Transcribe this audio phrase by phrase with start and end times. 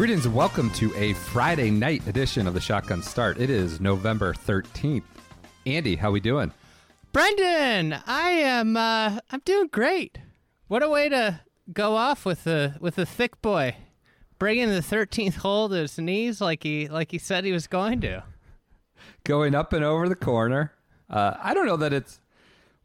[0.00, 3.38] Greetings and welcome to a Friday night edition of the Shotgun Start.
[3.38, 5.02] It is November 13th.
[5.66, 6.54] Andy, how we doing?
[7.12, 10.16] Brendan, I am uh I'm doing great.
[10.68, 13.76] What a way to go off with the with the thick boy.
[14.38, 18.00] Bringing the 13th hole to his knees like he like he said he was going
[18.00, 18.24] to.
[19.24, 20.72] Going up and over the corner.
[21.10, 22.22] Uh, I don't know that it's.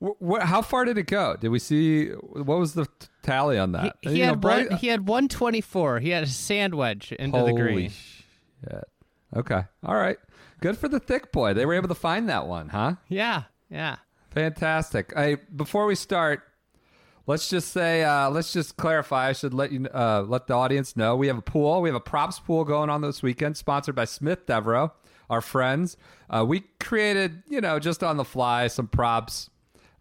[0.04, 1.36] Wh- wh- how far did it go?
[1.40, 2.88] Did we see what was the
[3.24, 3.96] tally on that?
[4.02, 6.00] He, he You know, had Bryce- one, he had 124.
[6.00, 7.90] He had a sand wedge into the green.
[7.90, 8.84] shit.
[9.36, 9.64] Okay.
[9.84, 10.18] All right.
[10.62, 11.54] Good for the thick boy.
[11.54, 12.96] They were able to find that one, huh?
[13.10, 13.98] Yeah, yeah.
[14.32, 15.14] Fantastic.
[15.16, 16.44] Hey, before we start,
[17.28, 19.30] let's just say, uh, let's just clarify.
[19.30, 21.82] I should let you, uh, let the audience know we have a pool.
[21.82, 24.94] We have a props pool going on this weekend, sponsored by Smith Devereaux,
[25.30, 25.98] our friends.
[26.30, 29.50] Uh, we created, you know, just on the fly, some props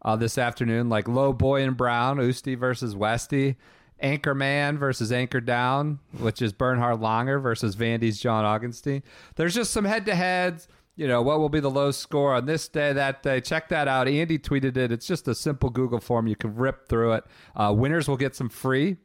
[0.05, 3.57] uh, this afternoon, like Low Boy and Brown, Usti versus Westy,
[4.01, 9.03] Anchor Man versus Anchor Down, which is Bernhard Langer versus Vandy's John Augenstein.
[9.37, 10.69] There's just some head to heads.
[10.97, 13.41] You know, what will be the low score on this day, that day?
[13.41, 14.07] Check that out.
[14.07, 14.93] Andy tweeted it.
[14.93, 16.29] It's just a simple Google form.
[16.29, 17.25] You can rip through it.
[17.57, 18.99] Uh, winners will get some free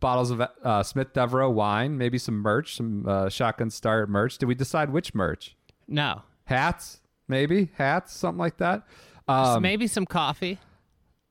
[0.00, 4.38] bottles of uh, Smith Devereaux wine, maybe some merch, some uh, Shotgun Start merch.
[4.38, 5.56] Did we decide which merch?
[5.86, 6.22] No.
[6.44, 8.86] Hats, maybe hats, something like that.
[9.28, 10.58] Um, maybe some coffee.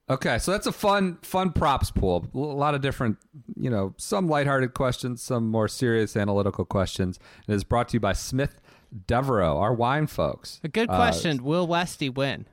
[0.09, 2.27] Okay, so that's a fun, fun props pool.
[2.33, 3.17] A lot of different,
[3.55, 7.19] you know, some lighthearted questions, some more serious analytical questions.
[7.47, 8.59] And It is brought to you by Smith
[9.07, 10.59] Devereaux, our wine folks.
[10.63, 11.43] A good Uh, question.
[11.43, 12.45] Will Westy win?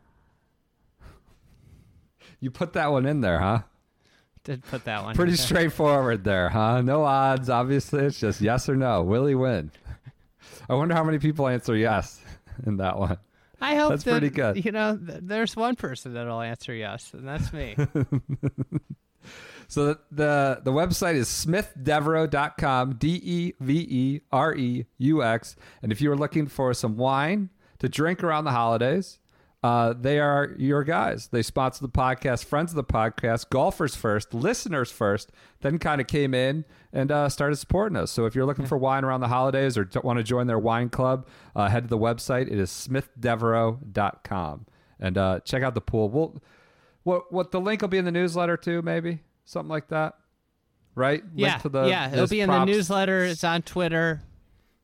[2.38, 3.62] you put that one in there, huh?
[4.44, 5.14] Did put that one.
[5.14, 5.46] Pretty in there.
[5.46, 6.80] Pretty straightforward there, huh?
[6.82, 8.04] No odds, obviously.
[8.04, 9.02] It's just yes or no.
[9.02, 9.70] Will he win?
[10.70, 12.20] I wonder how many people answer yes
[12.64, 13.18] in that one.
[13.60, 14.64] I hope That's that, pretty good.
[14.64, 17.76] You know, th- there's one person that'll answer yes, and that's me.
[19.70, 25.54] So the the, the website is smithdevereux.com, D E V E R E U X.
[25.80, 29.20] And if you are looking for some wine to drink around the holidays,
[29.62, 31.28] uh, they are your guys.
[31.28, 36.06] They sponsor the podcast, friends of the podcast, golfers first, listeners first, then kind of
[36.06, 38.10] came in and uh, started supporting us.
[38.10, 40.88] So if you're looking for wine around the holidays or want to join their wine
[40.88, 42.50] club, uh, head to the website.
[42.50, 44.66] It is smithdevereux.com.
[44.98, 46.08] And uh, check out the pool.
[46.08, 46.42] We'll,
[47.02, 50.14] what what the link will be in the newsletter too, maybe something like that,
[50.94, 51.22] right?
[51.22, 52.12] Link yeah, to the- yeah.
[52.12, 53.24] It'll be in the newsletter.
[53.24, 54.22] It's on Twitter.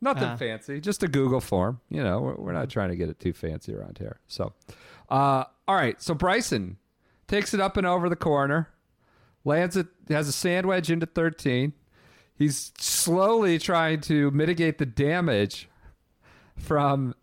[0.00, 0.36] Nothing Uh.
[0.36, 1.80] fancy, just a Google form.
[1.88, 4.20] You know, we're, we're not trying to get it too fancy around here.
[4.28, 4.52] So,
[5.08, 6.00] uh, all right.
[6.02, 6.76] So Bryson
[7.26, 8.68] takes it up and over the corner,
[9.44, 11.72] lands it, has a sand wedge into 13.
[12.34, 15.68] He's slowly trying to mitigate the damage
[16.56, 17.14] from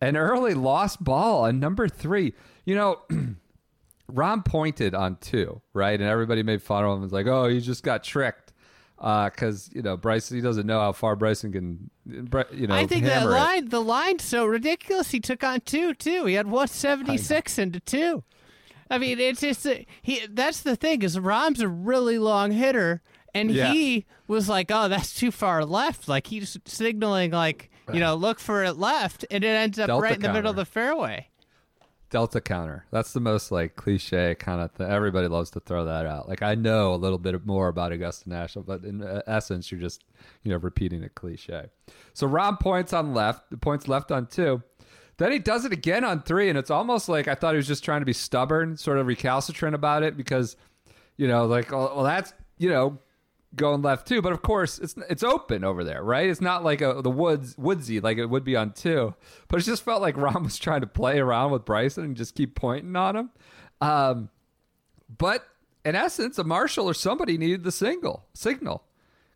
[0.00, 2.32] an early lost ball on number three.
[2.64, 3.00] You know,
[4.12, 5.98] Rahm pointed on two, right?
[5.98, 7.04] And everybody made fun of him.
[7.04, 8.43] It's like, oh, he just got tricked.
[8.96, 13.04] Because, you know, Bryson, he doesn't know how far Bryson can, you know, I think
[13.04, 13.34] that hammer it.
[13.34, 15.10] line, the line's so ridiculous.
[15.10, 16.24] He took on two too.
[16.26, 18.24] He had 176 into two.
[18.90, 20.26] I mean, it's just uh, he.
[20.30, 23.02] That's the thing is, Rahm's a really long hitter,
[23.34, 23.72] and Yeah.
[23.72, 28.38] he was like, "Oh, that's too far left." Like he's signaling, like you know, look
[28.38, 31.28] for it left, and it ends up Delta right in the middle of the fairway.
[32.10, 32.86] Delta counter.
[32.90, 34.88] That's the most like cliche kind of thing.
[34.88, 36.28] Everybody loves to throw that out.
[36.28, 39.80] Like I know a little bit more about Augusta National, but in uh, essence, you're
[39.80, 40.04] just
[40.42, 41.66] you know repeating a cliche.
[42.12, 44.62] So Rahm points on left, points left on two.
[45.16, 47.68] Then he does it again on three, and it's almost like I thought he was
[47.68, 50.56] just trying to be stubborn, sort of recalcitrant about it because,
[51.16, 52.98] you know, like oh, well that's you know
[53.56, 54.22] going left too.
[54.22, 56.28] But of course, it's it's open over there, right?
[56.28, 59.14] It's not like a, the woods woodsy like it would be on two.
[59.48, 62.34] But it just felt like Rahm was trying to play around with Bryson and just
[62.34, 63.30] keep pointing on him.
[63.80, 64.30] Um,
[65.16, 65.46] but
[65.84, 68.84] in essence, a marshal or somebody needed the single signal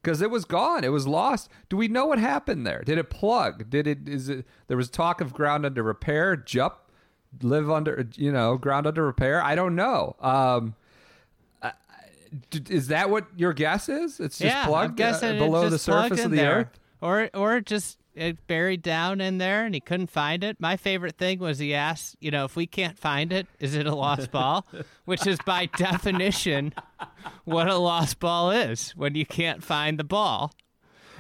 [0.03, 0.85] because it was gone.
[0.85, 1.51] It was lost.
[1.69, 2.83] Do we know what happened there?
[2.85, 3.69] Did it plug?
[3.69, 4.09] Did it?
[4.09, 4.47] Is it?
[4.67, 6.37] There was talk of ground under repair.
[6.37, 6.91] Jup,
[7.43, 9.43] live under you know ground under repair.
[9.43, 10.17] I don't know.
[10.21, 10.75] Um,
[12.69, 14.21] is that what your guess is?
[14.21, 16.57] It's just yeah, plugged I'm guessing uh, below the surface of the there.
[16.61, 16.81] earth.
[17.01, 20.57] or or just it buried down in there and he couldn't find it.
[20.61, 23.87] My favorite thing was he asked, you know, if we can't find it, is it
[23.87, 24.67] a lost ball?
[25.05, 26.75] Which is by definition
[27.45, 30.53] what a lost ball is when you can't find the ball.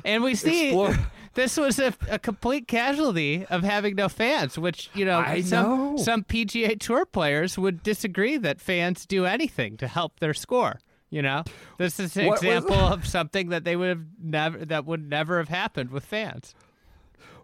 [0.04, 0.98] And we see Explore-
[1.34, 5.94] this was a, a complete casualty of having no fans, which, you know, I some,
[5.94, 5.96] know.
[5.96, 10.80] some PGA Tour players would disagree that fans do anything to help their score.
[11.10, 11.44] You know,
[11.78, 15.38] this is an What example of something that they would have never that would never
[15.38, 16.54] have happened with fans.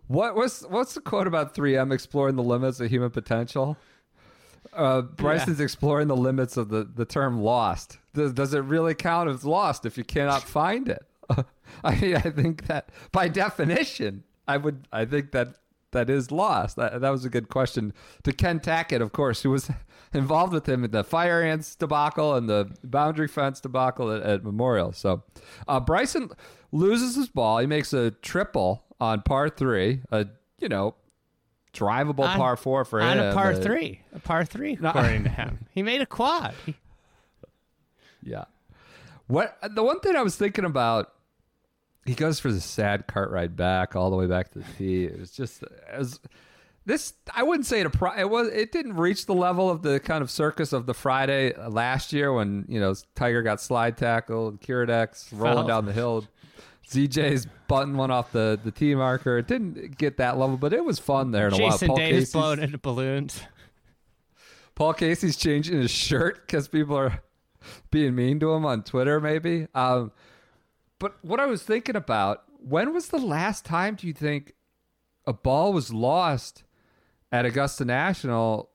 [0.06, 3.78] What was what's the quote about 3M exploring the limits of human potential?
[4.72, 7.98] Uh, Bryson's exploring the limits of the, the term lost.
[8.12, 11.04] Does, does it really count as lost if you cannot find it?
[11.84, 15.54] I mean, I think that by definition, I would I think that
[15.94, 16.76] that is lost.
[16.76, 17.92] That, that was a good question
[18.22, 19.70] to Ken Tackett, of course, who was
[20.12, 24.44] involved with him in the fire ants debacle and the boundary fence debacle at, at
[24.44, 24.92] Memorial.
[24.92, 25.22] So
[25.66, 26.28] uh, Bryson
[26.70, 27.58] loses his ball.
[27.58, 30.26] He makes a triple on par three, a
[30.60, 30.94] you know
[31.72, 33.24] drivable On- par four for on him.
[33.30, 35.66] a par Uh, three, a par three, according to him.
[35.70, 36.54] He made a quad.
[38.22, 38.44] Yeah.
[39.26, 41.12] What the one thing I was thinking about,
[42.06, 45.04] he goes for the sad cart ride back all the way back to the tee.
[45.04, 46.20] It was just as
[46.86, 47.14] this.
[47.34, 48.12] I wouldn't say it a pro.
[48.16, 48.48] It was.
[48.48, 52.32] It didn't reach the level of the kind of circus of the Friday last year
[52.32, 55.66] when you know Tiger got slide tackled, Kiradech rolling Fell.
[55.66, 56.26] down the hill.
[56.90, 59.38] ZJ's button one off the the tee marker.
[59.38, 61.70] It didn't get that level, but it was fun there in a while.
[61.70, 63.40] Jason Paul Davis Casey's- blowing into balloons.
[64.74, 67.22] Paul Casey's changing his shirt because people are
[67.90, 69.66] being mean to him on Twitter, maybe.
[69.74, 70.12] Um,
[70.98, 74.54] but what I was thinking about, when was the last time do you think
[75.26, 76.64] a ball was lost
[77.32, 78.70] at Augusta National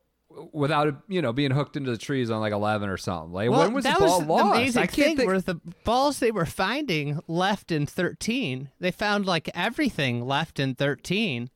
[0.54, 3.32] without it, you know, being hooked into the trees on like 11 or something?
[3.34, 4.56] Like, Well, when was the ball was lost?
[4.58, 5.28] amazing I can't thing think.
[5.30, 8.70] were the balls they were finding left in 13.
[8.80, 11.50] They found like everything left in 13.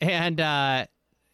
[0.00, 0.86] And, uh,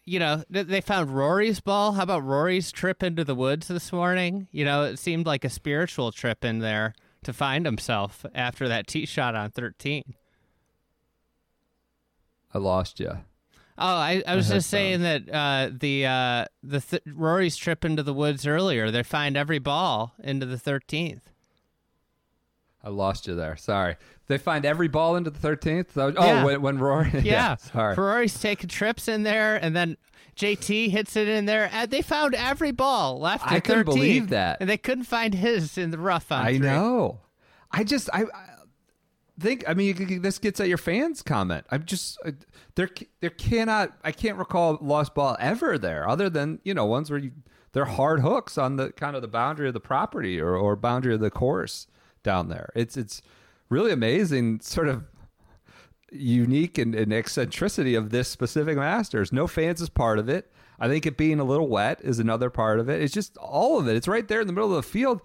[0.07, 1.93] you know, they found Rory's ball.
[1.93, 4.49] How about Rory's trip into the woods this morning?
[4.53, 6.95] You know, it seemed like a spiritual trip in there
[7.25, 10.15] to find himself after that tee shot on 13.
[12.53, 13.11] I lost you.
[13.77, 17.85] Oh, I, I was I just saying that uh, the uh, the th- Rory's trip
[17.85, 18.91] into the woods earlier.
[18.93, 21.23] They find every ball into the 13th.
[22.85, 23.57] I lost you there.
[23.57, 23.97] Sorry.
[24.29, 25.87] They find every ball into the 13th?
[25.97, 26.45] Oh, Yeah.
[26.45, 27.11] when, when Rory.
[27.25, 27.95] Yeah, sorry.
[27.97, 29.97] Ferrari's taking trips in there, and then
[30.37, 31.69] JT hits it in there.
[31.73, 33.47] And they found every ball left.
[33.51, 34.59] I couldn't 13, believe that.
[34.61, 36.45] and they couldn't find his in the rough on.
[36.45, 36.67] I three.
[36.67, 37.21] know.
[37.71, 38.47] I just I, I
[39.39, 41.67] think I mean this gets at your fans comment.
[41.71, 42.33] I'm just uh,
[42.77, 42.89] there
[43.21, 47.19] there cannot I can't recall lost ball ever there other than you know ones where
[47.19, 47.33] you
[47.73, 51.15] they're hard hooks on the kind of the boundary of the property or or boundary
[51.15, 51.89] of the course
[52.23, 52.71] down there.
[52.77, 53.23] It's it's
[53.69, 55.05] really amazing sort of
[56.15, 59.33] unique and, and eccentricity of this specific Masters.
[59.33, 60.51] No fans is part of it.
[60.79, 63.03] I think it being a little wet is another part of it.
[63.03, 63.97] It's just all of it.
[63.97, 65.23] It's right there in the middle of the field.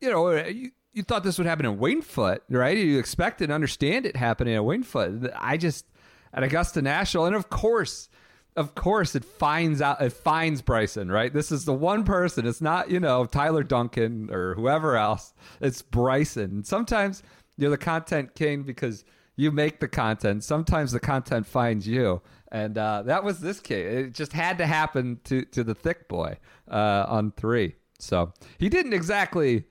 [0.00, 2.76] You know, uh, you, you thought this would happen in Winged Foot, right?
[2.76, 5.30] You expect and understand it happening at Winged Foot.
[5.36, 5.86] I just
[6.32, 8.08] at Augusta National, and of course,
[8.56, 11.32] of course, it finds out it finds Bryson, right?
[11.32, 12.46] This is the one person.
[12.46, 15.34] It's not you know Tyler Duncan or whoever else.
[15.60, 16.64] It's Bryson.
[16.64, 17.22] Sometimes
[17.58, 19.04] you're the content king because
[19.36, 20.42] you make the content.
[20.44, 24.06] Sometimes the content finds you, and uh, that was this case.
[24.06, 26.38] It just had to happen to to the thick boy
[26.70, 27.74] uh, on three.
[27.98, 29.64] So he didn't exactly,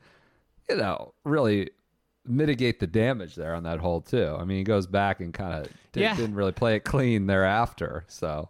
[0.69, 1.69] you know, really
[2.27, 4.35] mitigate the damage there on that hole too.
[4.39, 6.15] I mean, he goes back and kind of did, Yeah.
[6.15, 8.03] didn't really play it clean thereafter.
[8.07, 8.49] So,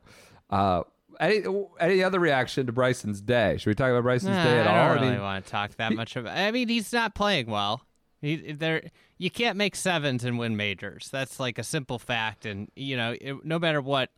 [0.49, 0.83] uh,
[1.19, 1.43] any
[1.79, 3.57] any other reaction to Bryson's day?
[3.57, 4.75] Should we talk about Bryson's Nah, day at I all?
[4.89, 6.37] don't I really mean, want to talk that much about.
[6.37, 7.81] I mean, he's not playing well.
[8.25, 8.89] He there.
[9.17, 11.09] You can't make sevens and win majors.
[11.11, 12.45] That's like a simple fact.
[12.45, 14.09] And you know, it, no matter what,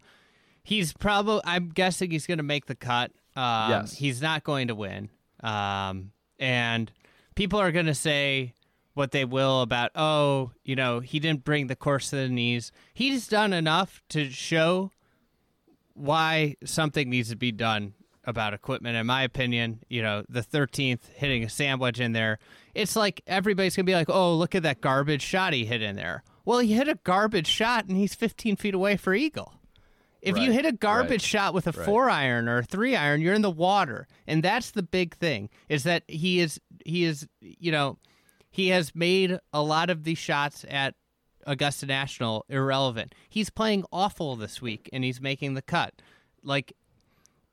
[0.64, 1.42] he's probably.
[1.44, 3.12] I'm guessing he's going to make the cut.
[3.36, 3.94] Um, Yes.
[3.94, 5.10] He's not going to win.
[5.44, 6.92] Um, and
[7.36, 8.54] people are going to say
[8.94, 12.72] what they will about, oh, you know, he didn't bring the course to the knees.
[12.94, 14.92] He's done enough to show
[15.94, 18.98] why something needs to be done about equipment.
[18.98, 22.40] In my opinion, you know, the 13th hitting a sandwich in there,
[22.78, 25.82] it's like everybody's going to be like, oh, look at that garbage shot he hit
[25.82, 26.24] in there.
[26.46, 29.54] Well, he hit a garbage shot and he's 15 feet away for Eagle.
[30.22, 33.22] If you hit a garbage right, shot with a four iron or a three iron,
[33.22, 35.50] you're in the water, and that's the big thing.
[35.70, 37.98] Is that he is he is you know
[38.50, 40.96] he has made a lot of these shots at
[41.46, 43.14] Augusta National irrelevant.
[43.30, 45.94] He's playing awful this week, and he's making the cut.
[46.44, 46.74] Like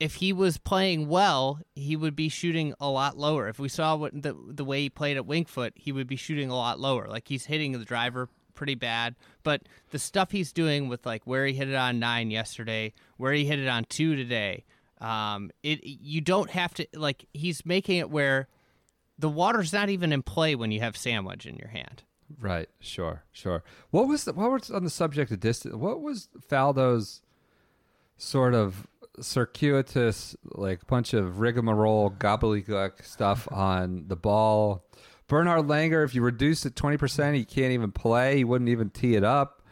[0.01, 3.49] if he was playing well, he would be shooting a lot lower.
[3.49, 6.51] If we saw what the the way he played at Wingfoot, he would be shooting
[6.51, 7.07] a lot lower.
[7.09, 9.15] Like he's hitting the driver pretty bad.
[9.43, 13.33] But the stuff he's doing with like where he hit it on nine yesterday, where
[13.33, 14.65] he hit it on two today,
[15.01, 18.49] um, it you don't have to like he's making it where
[19.19, 22.03] the water's not even in play when you have sandwich in your hand.
[22.41, 22.69] Right.
[22.81, 23.23] Sure.
[23.33, 23.63] Sure.
[23.91, 25.75] What was the, what was on the subject of distance?
[25.75, 27.23] What was Faldo's
[28.17, 28.87] sort of
[29.21, 34.85] circuitous, like bunch of rigmarole, gobbledygook stuff on the ball?
[35.27, 38.37] Bernhard Langer, if you reduce it twenty percent, he can't even play.
[38.37, 39.63] He wouldn't even tee it up.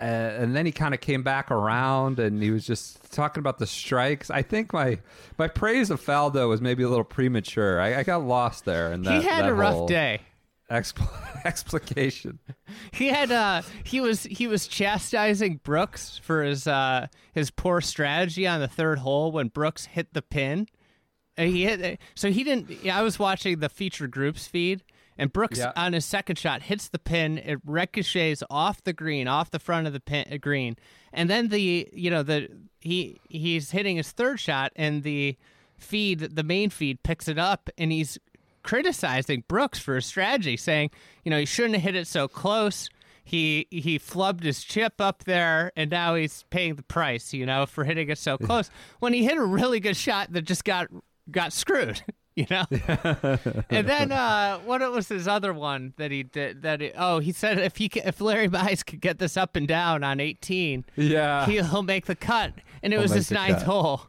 [0.00, 3.58] Uh, and then he kind of came back around, and he was just talking about
[3.58, 4.28] the strikes.
[4.28, 4.98] I think my
[5.38, 7.80] my praise of Faldo was maybe a little premature.
[7.80, 8.90] I, I got lost there.
[8.90, 10.20] And he had a rough day.
[10.70, 11.08] Expl-
[11.44, 12.38] explication.
[12.92, 18.46] He had uh he was he was chastising Brooks for his uh his poor strategy
[18.46, 20.66] on the third hole when Brooks hit the pin.
[21.36, 24.82] And he hit so he didn't yeah, I was watching the feature groups feed
[25.18, 25.72] and Brooks Yeah.
[25.76, 29.86] on his second shot hits the pin, it ricochets off the green, off the front
[29.86, 30.76] of the pin, uh, green.
[31.12, 32.48] And then the you know the
[32.80, 35.36] he he's hitting his third shot and the
[35.76, 38.18] feed the main feed picks it up and he's
[38.64, 40.90] criticizing Brooks for his strategy, saying,
[41.24, 42.88] you know, he shouldn't have hit it so close.
[43.26, 47.64] He he flubbed his chip up there, and now he's paying the price, you know,
[47.66, 48.68] for hitting it so close.
[48.98, 50.88] when he hit a really good shot that just got
[51.30, 52.02] got screwed,
[52.36, 52.64] you know.
[53.70, 56.60] and then uh, what was his other one that he did?
[56.62, 59.66] That he, oh, he said if he if Larry Mize could get this up and
[59.66, 61.46] down on eighteen, Yeah.
[61.46, 62.52] he, he'll make the cut.
[62.82, 63.66] And it He'll was his ninth cut.
[63.66, 64.02] hole.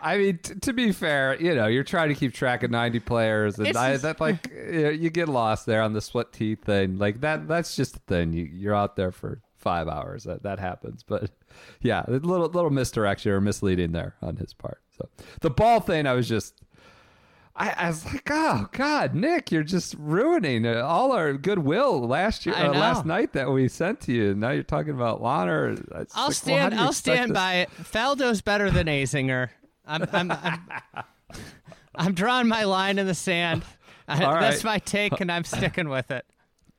[0.00, 3.00] I mean, t- to be fair, you know, you're trying to keep track of 90
[3.00, 6.64] players, and I, that like you, know, you get lost there on the split teeth
[6.64, 6.98] thing.
[6.98, 8.32] Like that, that's just a thing.
[8.32, 10.24] You, you're out there for five hours.
[10.24, 11.02] That that happens.
[11.02, 11.30] But
[11.80, 14.80] yeah, a little little misdirection or misleading there on his part.
[14.96, 15.08] So
[15.40, 16.62] the ball thing, I was just.
[17.58, 22.54] I, I was like, oh God, Nick, you're just ruining all our goodwill last year,
[22.54, 24.34] uh, last night that we sent to you.
[24.34, 25.48] Now you're talking about like,
[26.14, 26.74] I'll well, stand.
[26.74, 27.70] do I'll stand by it.
[27.70, 29.48] Faldo's better than Azinger.
[29.86, 30.06] I'm.
[30.12, 30.30] I'm.
[30.32, 30.60] I'm,
[31.94, 33.62] I'm drawing my line in the sand.
[34.06, 36.26] I, All That's my take, and I'm sticking with it.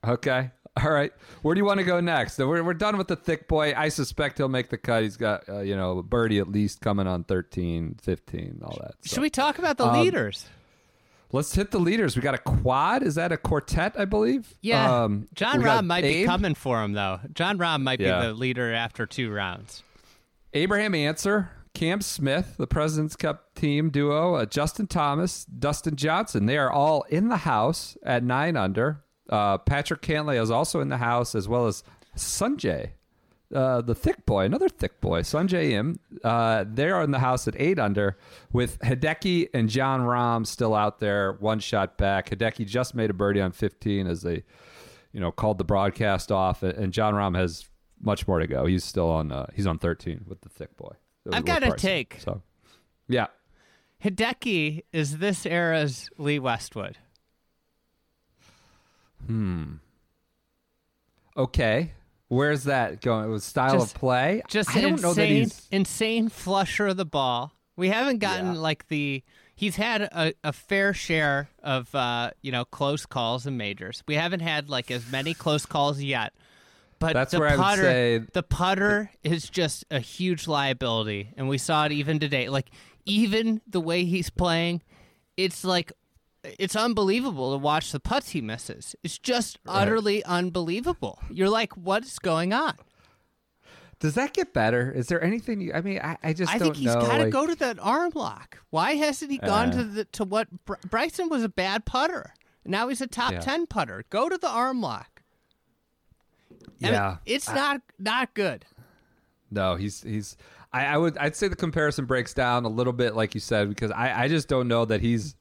[0.05, 0.51] Okay.
[0.83, 1.11] All right.
[1.41, 2.37] Where do you want to go next?
[2.37, 3.73] We're, we're done with the thick boy.
[3.75, 5.01] I suspect he'll make the cut.
[5.01, 8.91] He's got, uh, you know, birdie at least coming on 13, 15, all that.
[9.01, 9.15] So.
[9.15, 10.45] Should we talk about the Um, leaders?
[11.31, 12.15] Let's hit the leaders.
[12.15, 13.01] We got a quad.
[13.01, 14.53] Is that a quartet, I believe?
[14.61, 17.21] Yeah, Um, Jon Rahm might be coming for him though.
[17.33, 18.21] Jon Rahm might Yeah.
[18.21, 19.81] be the leader after two rounds.
[20.53, 26.47] Abraham Ancer, Cam Smith, the President's Cup team duo, uh, Justin Thomas, Dustin Johnson.
[26.47, 29.03] They are all in the house at nine under.
[29.29, 31.83] Uh, Patrick Cantlay is also in the house, as well as
[32.15, 32.93] Sungjae,
[33.53, 35.99] uh, the thick boy, another thick boy, Sungjae Im.
[36.23, 38.17] Uh, they're in the house at eight under,
[38.51, 42.31] with Hideki and Jon Rahm still out there, one shot back.
[42.31, 44.43] Hideki just made a birdie on 15 as they,
[45.13, 47.69] you know, called the broadcast off, and Jon Rahm has
[48.01, 48.65] much more to go.
[48.65, 49.31] He's still on.
[49.31, 50.95] Uh, he's on 13 with the thick boy.
[51.33, 52.17] I've got a take.
[52.19, 52.41] So,
[53.07, 53.27] yeah.
[54.03, 56.97] Hideki is this era's Lee Westwood.
[59.25, 59.73] Hmm.
[61.35, 61.91] Okay.
[62.29, 63.25] Where's that going?
[63.25, 64.41] It was style Just- of play.
[64.49, 65.67] Just I don't insane, know that he's.
[65.71, 67.53] insane flusher of the ball.
[67.75, 68.59] We haven't gotten Yeah.
[68.59, 69.23] like the.
[69.55, 74.03] He's had a, a fair share of uh, you know close calls and majors.
[74.07, 76.33] We haven't had like as many close calls yet.
[76.99, 81.33] But That's the where I would putter, say- the putter is just a huge liability,
[81.37, 82.49] and we saw it even today.
[82.49, 82.69] Like
[83.05, 84.81] even the way he's playing,
[85.37, 85.91] it's like
[86.43, 88.95] it's unbelievable to watch the putts he misses.
[89.03, 91.19] It's just utterly unbelievable.
[91.29, 92.73] You're like, what is going on?
[93.99, 94.91] Does that get better?
[94.91, 95.59] Is there anything?
[95.59, 97.55] You, I mean, I, I just I don't think he's got to like- go to
[97.55, 98.59] that arm lock.
[98.69, 99.77] Why hasn't he gone Uh.
[99.77, 102.33] to the to what Br- Bryson was a bad putter.
[102.65, 103.39] Now he's a top Yeah.
[103.39, 104.03] ten putter.
[104.09, 105.16] Go to the arm lock.
[106.79, 107.13] Yeah.
[107.25, 108.65] it- it's not not good.
[109.51, 110.35] No, he's he's.
[110.73, 113.69] I, I would I'd say the comparison breaks down a little bit, like you said,
[113.69, 115.35] because I I just don't know that he's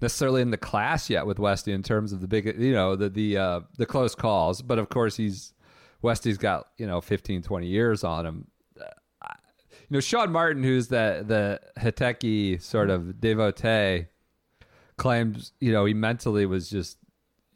[0.00, 3.08] necessarily in the class yet with Westy in terms of the big you know the
[3.08, 4.60] the uh, the close calls.
[4.62, 5.54] But of course he's
[6.02, 8.46] Westy's got you know 15, 20 years on him.
[8.78, 8.84] Uh,
[9.80, 14.06] You know Sean Martin, who's the the Hideki sort of devotee,
[14.98, 16.97] claims you know he mentally was just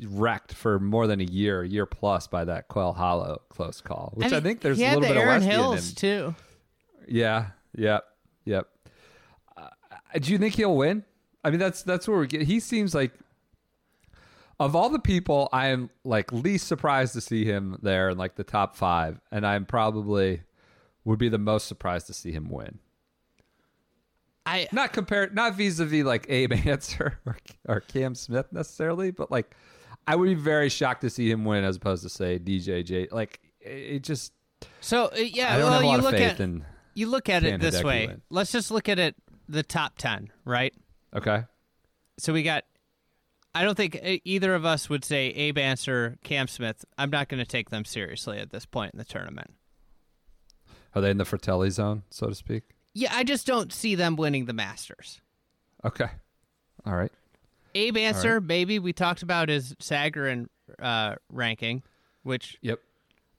[0.07, 4.13] wrecked for more than a year, a year plus by that Quail Hollow close call,
[4.15, 5.95] which I, mean, think there's a little the bit Aaron of Westy in Hills him.
[5.95, 6.35] too.
[7.09, 8.05] Yeah, yep,
[8.45, 8.69] yep.
[9.57, 9.69] Uh,
[10.21, 11.05] do you think he'll win?
[11.45, 12.43] I mean, that's that's where we get.
[12.43, 13.13] He seems like
[14.61, 18.37] of all the people, I am like least surprised to see him there in like
[18.37, 20.43] the top five, and I'm probably
[21.05, 22.79] would be the most surprised to see him win.
[24.45, 29.55] I Not compared, not vis-a-vis like Abe Answer or, or Cam Smith necessarily, but like
[30.07, 33.13] I would be very shocked to see him win as opposed to say DJJ.
[33.13, 34.33] Like it, just
[34.81, 36.51] So uh, yeah, I don't well, have a lot you of look faith at
[36.95, 38.07] you look at it this way.
[38.09, 38.23] win?
[38.31, 39.15] Let's just look at it
[39.49, 40.75] the top ten, right?
[41.15, 41.45] Okay,
[42.19, 42.65] So we got.
[43.55, 46.87] I don't think e- either of us would say Abe Ancer, Cam Smith.
[46.97, 49.51] I'm not going to take them seriously at this point in the tournament.
[50.95, 52.63] are they in the Frittelli zone, so to speak?
[52.95, 55.21] Yeah, I just don't see them winning the Masters.
[55.85, 56.09] Okay,
[56.87, 57.13] all right.
[57.75, 60.47] Abe Ancer, maybe we talked about his Sagarin
[60.79, 61.83] uh, ranking,
[62.23, 62.81] which Yep,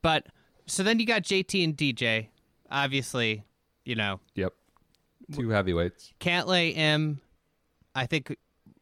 [0.01, 0.27] but
[0.65, 2.27] so then you got JT and DJ.
[2.71, 3.43] Obviously,
[3.85, 4.53] you know yep.
[5.31, 6.13] Two heavyweights.
[6.19, 7.21] Cantlay M.
[7.95, 8.35] I think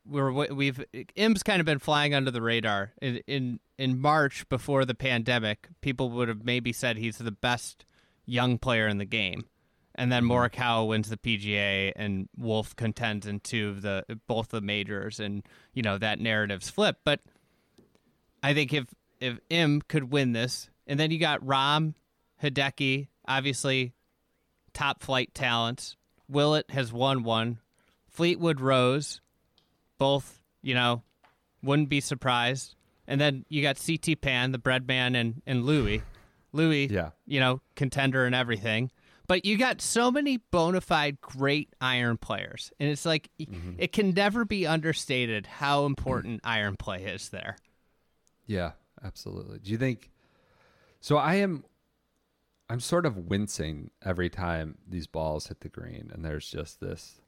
[0.06, 0.84] we're we've
[1.16, 5.68] Im's kind of been flying under the radar in in in March before the pandemic.
[5.82, 7.86] People would have maybe said he's the best
[8.26, 9.46] young player in the game,
[9.96, 10.32] and then mm-hmm.
[10.32, 15.44] Morikawa wins the PGA and Wolff contends in two of the both the majors, and
[15.74, 17.02] you know that narrative's flipped.
[17.04, 17.20] But
[18.44, 18.86] I think if
[19.20, 21.94] if Im could win this, and then you got Rahm,
[22.42, 23.94] Hideki, obviously
[24.74, 25.96] top flight talents.
[26.28, 27.60] Willett has won one.
[28.10, 29.22] Fleetwood Rose,
[29.98, 31.04] both, you know,
[31.62, 32.76] wouldn't be surprised.
[33.08, 36.02] And then you got CT Pan, the bread man, and, and Louis.
[36.54, 37.10] Louis, Yeah.
[37.26, 38.92] you know, contender and everything.
[39.32, 42.74] But you got so many bona fide great iron players.
[42.82, 43.30] And it's like,
[43.78, 47.56] it can never be understated how important iron play is there.
[48.46, 48.72] Yeah,
[49.02, 49.60] absolutely.
[49.60, 50.12] Do you think?
[51.00, 51.64] So I am.
[52.70, 57.22] I'm sort of wincing every time these balls hit the green, and there's just this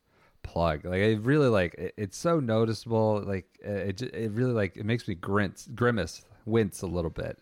[0.43, 0.83] plug.
[0.83, 1.73] Like I really like.
[1.75, 3.23] It, it's so noticeable.
[3.25, 4.01] Like it.
[4.01, 4.75] It really like.
[4.75, 7.39] It makes me grince, grimace, wince a little bit.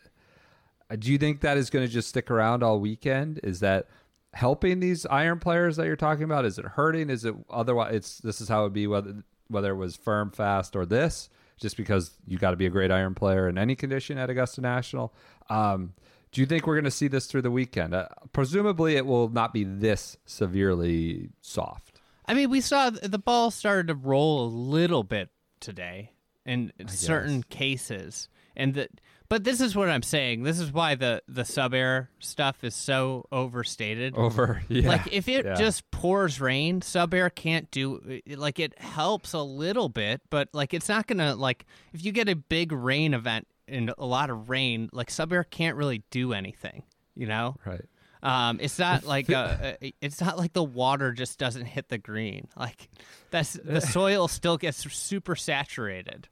[0.91, 3.39] Uh, Do you think that is going to just stick around all weekend?
[3.41, 3.87] Is that
[4.33, 6.45] helping these iron players that you're talking about?
[6.45, 7.09] Is it hurting?
[7.09, 7.95] Is it otherwise?
[7.95, 11.29] It's this is how it would be whether whether it was firm, fast, or this.
[11.59, 14.61] Just because you got to be a great iron player in any condition at Augusta
[14.61, 15.13] National.
[15.47, 15.93] Um,
[16.31, 17.93] do you think we're going to see this through the weekend?
[17.93, 21.99] Uh, presumably, it will not be this severely soft.
[22.25, 26.13] I mean, we saw the ball started to roll a little bit today
[26.45, 28.87] in certain cases, and the,
[29.31, 30.43] but this is what I'm saying.
[30.43, 34.13] This is why the the sub air stuff is so overstated.
[34.17, 34.89] Over, yeah.
[34.89, 35.53] Like if it yeah.
[35.53, 40.73] just pours rain, sub air can't do like it helps a little bit, but like
[40.73, 44.49] it's not gonna like if you get a big rain event and a lot of
[44.49, 46.83] rain, like sub air can't really do anything.
[47.15, 47.85] You know, right.
[48.21, 52.49] um, it's not like uh, it's not like the water just doesn't hit the green.
[52.57, 52.89] Like
[53.29, 56.27] that's the soil still gets super saturated.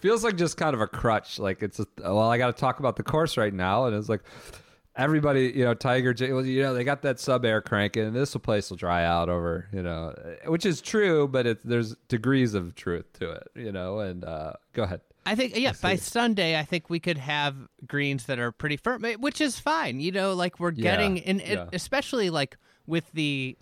[0.00, 1.38] Feels like just kind of a crutch.
[1.38, 4.08] Like it's a, well, I got to talk about the course right now, and it's
[4.08, 4.22] like
[4.94, 8.70] everybody, you know, Tiger, you know, they got that sub air cranking, and this place
[8.70, 10.14] will dry out over, you know,
[10.46, 14.00] which is true, but it's there's degrees of truth to it, you know.
[14.00, 15.00] And uh, go ahead.
[15.24, 17.56] I think yeah, by Sunday I think we could have
[17.86, 19.98] greens that are pretty firm, eh, which is fine.
[20.00, 21.66] You know, like we're Yeah, getting and and yeah.
[21.72, 22.56] especially like
[22.86, 23.56] with the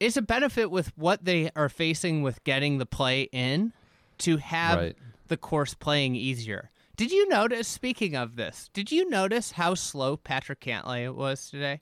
[0.00, 3.72] it's a benefit with what they are facing with getting the play in
[4.18, 4.96] to have Right.
[5.28, 6.70] The course playing easier.
[6.96, 8.70] Did you notice speaking of this?
[8.72, 11.80] Did you notice how slow Patrick Cantlay was today?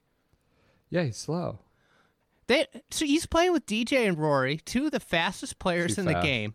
[0.91, 1.61] Yeah, he's slow.
[2.47, 6.07] They so he's playing with DJ and Rory, two of the fastest players Too in
[6.07, 6.55] the game,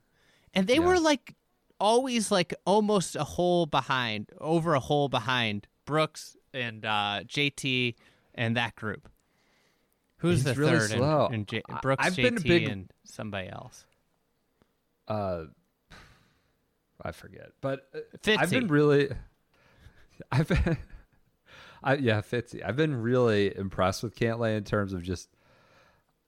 [0.53, 0.79] and they Yeah.
[0.85, 1.35] were like
[1.79, 7.95] always like almost a hole behind, over a hole behind Brooks and uh, JT
[8.35, 9.09] and that group.
[10.17, 10.89] Who's He's the really third?
[10.91, 11.25] slow.
[11.27, 13.85] And, and J- Brooks, I've JT, been a big- and somebody else.
[15.07, 15.45] Uh,
[17.01, 18.37] I forget, but uh, Fitzy.
[18.39, 19.09] I've been really,
[20.31, 20.77] I've been,
[21.83, 22.61] I yeah, Fitzy.
[22.65, 25.29] I've been really impressed with Cantlay in terms of just.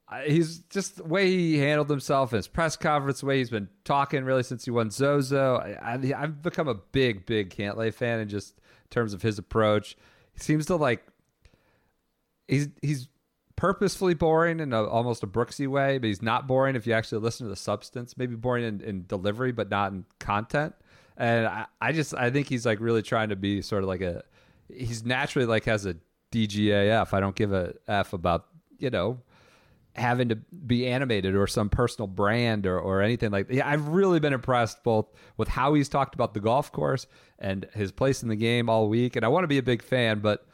[0.08, 3.50] I- He's just the way he handled himself in his press conference, the way he's
[3.50, 5.56] been talking really since he won Zozo.
[5.58, 9.96] I, I've become a big, big Cantlay fan in just terms of his approach.
[10.34, 11.06] He seems to like
[12.48, 13.08] he's he's
[13.62, 17.22] purposefully boring in a, almost a Brooksy way, but he's not boring if you actually
[17.22, 18.18] listen to the substance.
[18.18, 20.74] Maybe boring in, in delivery, but not in content.
[21.16, 24.02] And I, I just I think he's like really trying to be sort of like
[24.02, 24.24] a
[24.68, 25.96] he's naturally like has a
[26.32, 27.14] DGAF.
[27.14, 28.48] I don't give a f about
[28.80, 29.20] you know
[29.96, 33.54] having to be animated or some personal brand or, or anything like that.
[33.54, 35.06] Yeah, I've really been impressed both
[35.38, 37.06] with how he's talked about the golf course
[37.38, 39.16] and his place in the game all week.
[39.16, 40.48] And I want to be a big fan, but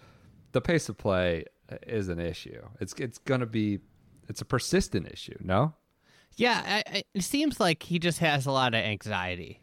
[0.52, 1.46] the pace of play
[1.84, 2.62] is an issue.
[2.80, 3.80] It's it's going to be
[4.28, 5.38] it's a persistent issue.
[5.42, 5.74] No,
[6.36, 9.62] Yeah, I, it seems like he just has a lot of anxiety.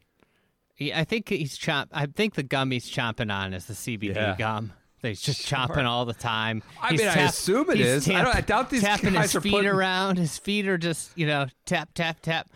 [0.94, 1.86] I think he's chomp.
[1.92, 4.34] I think the gum he's chomping on is the CBD Yeah.
[4.36, 4.72] gum.
[5.02, 6.62] He's just chomping all the time.
[6.82, 8.08] I He's mean, I assume it is.
[8.08, 8.14] is.
[8.14, 10.16] I don't- I doubt these tapping guys his are feet putting- around.
[10.16, 12.48] His feet are just you know tap tap tap.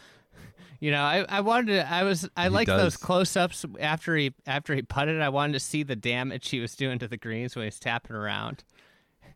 [0.81, 1.93] You know, I, I wanted to.
[1.93, 2.29] I was.
[2.37, 5.21] I He liked those close-ups after he after he putted.
[5.21, 8.17] I wanted to see the damage he was doing to the greens when he's tapping
[8.17, 8.65] around.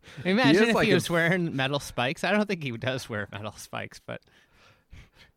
[0.24, 2.24] Imagine is if like he a- was wearing metal spikes.
[2.24, 4.20] I don't think he does wear metal spikes, but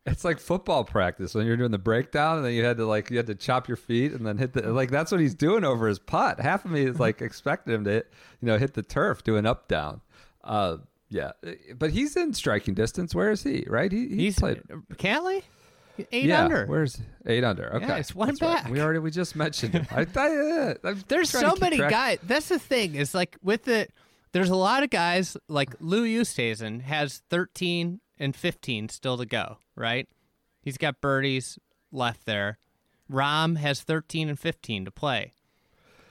[0.05, 3.09] It's like football practice when you're doing the breakdown and then you had to like
[3.09, 5.63] you had to chop your feet and then hit the like that's what he's doing
[5.63, 6.39] over his putt.
[6.39, 9.45] Half of me is like expecting him to hit, you know hit the turf doing
[9.45, 10.01] up down.
[10.43, 10.77] Uh,
[11.09, 11.31] yeah,
[11.77, 13.15] but he's in striking distance.
[13.15, 13.65] Where is he?
[13.67, 13.91] Right?
[13.91, 14.61] He he's, he's played
[14.93, 15.43] Cantlay
[16.11, 16.43] eight yeah.
[16.43, 16.65] under.
[16.65, 17.75] Where's eight under?
[17.75, 18.63] Okay, it's one That's right.
[18.63, 18.71] back.
[18.71, 19.87] We already we just mentioned him.
[19.91, 22.19] I, I, I'm There's so many guys.
[22.23, 22.95] That's the thing.
[22.95, 23.87] Is like with the
[24.35, 29.59] there's a lot of guys like Lou Oosthuizen has 13 and 15 still to go.
[29.77, 30.09] Right?
[30.61, 31.57] He's got birdies
[31.89, 32.57] left there.
[33.09, 35.31] Rahm has 13 and 15 to play.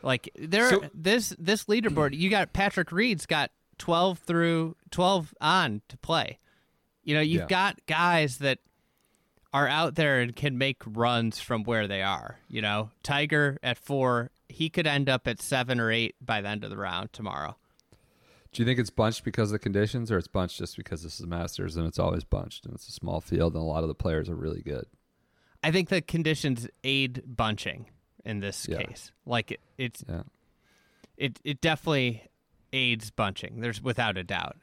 [0.03, 5.83] Like there, So- this this leaderboard, you got Patrick Reed's got 12 through 12 on
[5.89, 6.39] to play.
[7.03, 7.47] You know, you've Yeah.
[7.49, 8.61] got guys that
[9.53, 12.39] are out there and can make runs from where they are.
[12.49, 16.49] You know, Tiger at four, he could end up at seven or eight by the
[16.49, 17.57] end of the round tomorrow.
[18.55, 21.19] Do you think it's bunched because of the conditions, or it's bunched just because this
[21.21, 23.89] is Masters and it's always bunched and it's a small field and a lot of
[23.89, 24.87] the players are really good?
[25.63, 27.87] I think the conditions aid bunching
[28.25, 28.83] in this Yeah.
[28.83, 29.11] case.
[29.27, 30.23] Like it, it's Yeah.
[31.17, 32.29] it it definitely
[32.73, 33.61] aids bunching.
[33.61, 34.57] There's without a doubt.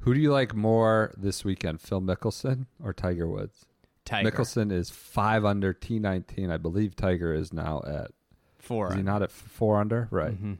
[0.00, 3.64] Who do you like more this weekend, Phil Mickelson or Tiger Woods?
[4.04, 6.50] Tiger Mickelson is five under T nineteen.
[6.50, 8.10] I believe Tiger is now at.
[8.58, 8.88] four.
[8.90, 10.08] Is he not at four under?
[10.10, 10.32] Right.
[10.32, 10.58] Mhm.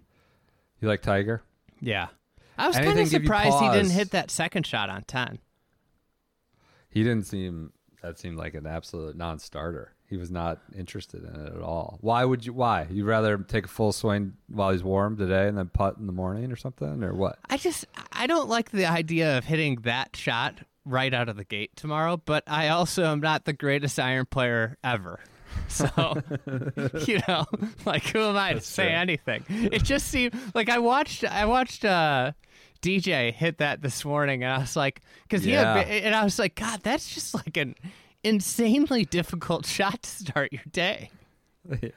[0.80, 1.42] You like Tiger?
[1.80, 2.08] Yeah.
[2.58, 5.38] I was kind of give you surprised he didn't hit that second shot on ten.
[6.90, 7.72] He didn't seem.
[8.02, 9.92] That seemed like an absolute non-starter.
[10.06, 11.98] He was not interested in it at all.
[12.00, 12.52] Why would you?
[12.52, 16.06] Why you'd rather take a full swing while he's warm today and then putt in
[16.06, 17.38] the morning or something or what?
[17.48, 21.44] I just I don't like the idea of hitting that shot right out of the
[21.44, 25.20] gate tomorrow, but I also am not the greatest iron player ever.
[25.68, 25.86] So,
[27.06, 27.44] you know,
[27.84, 28.92] like who am I to say true.
[28.96, 29.44] anything?
[29.48, 32.32] It just seemed like I watched I watched uh
[32.82, 35.78] DJ hit that this morning and I was like cuz he Yeah.
[35.78, 37.76] had, and I was like god, that's just like an
[38.24, 41.10] insanely difficult shot to start your day.
[41.82, 41.90] yeah.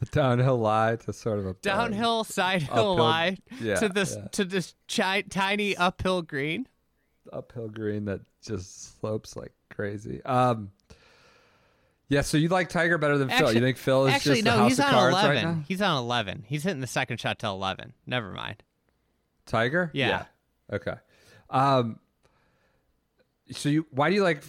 [0.00, 4.28] The downhill lie to sort of a Downhill side hill lie yeah, to this yeah.
[4.32, 6.66] to this chi- tiny uphill green.
[7.32, 10.22] uphill green that just slopes like crazy.
[10.24, 10.70] Um,
[12.08, 13.52] yeah, so you like Tiger better than Phil?
[13.52, 14.54] You think Phil is actually just no?
[14.54, 15.30] a house he's of on cards eleven.
[15.30, 15.64] right now?
[15.68, 16.44] He's on eleven.
[16.46, 17.92] He's hitting the second shot to eleven.
[18.06, 18.62] Never mind.
[19.46, 19.90] Tiger?
[19.92, 20.24] Yeah.
[20.72, 20.94] Okay.
[21.50, 21.98] Um,
[23.50, 24.42] so you why do you like?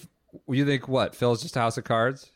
[0.47, 1.15] You think what?
[1.15, 2.31] Phil's just a house of cards?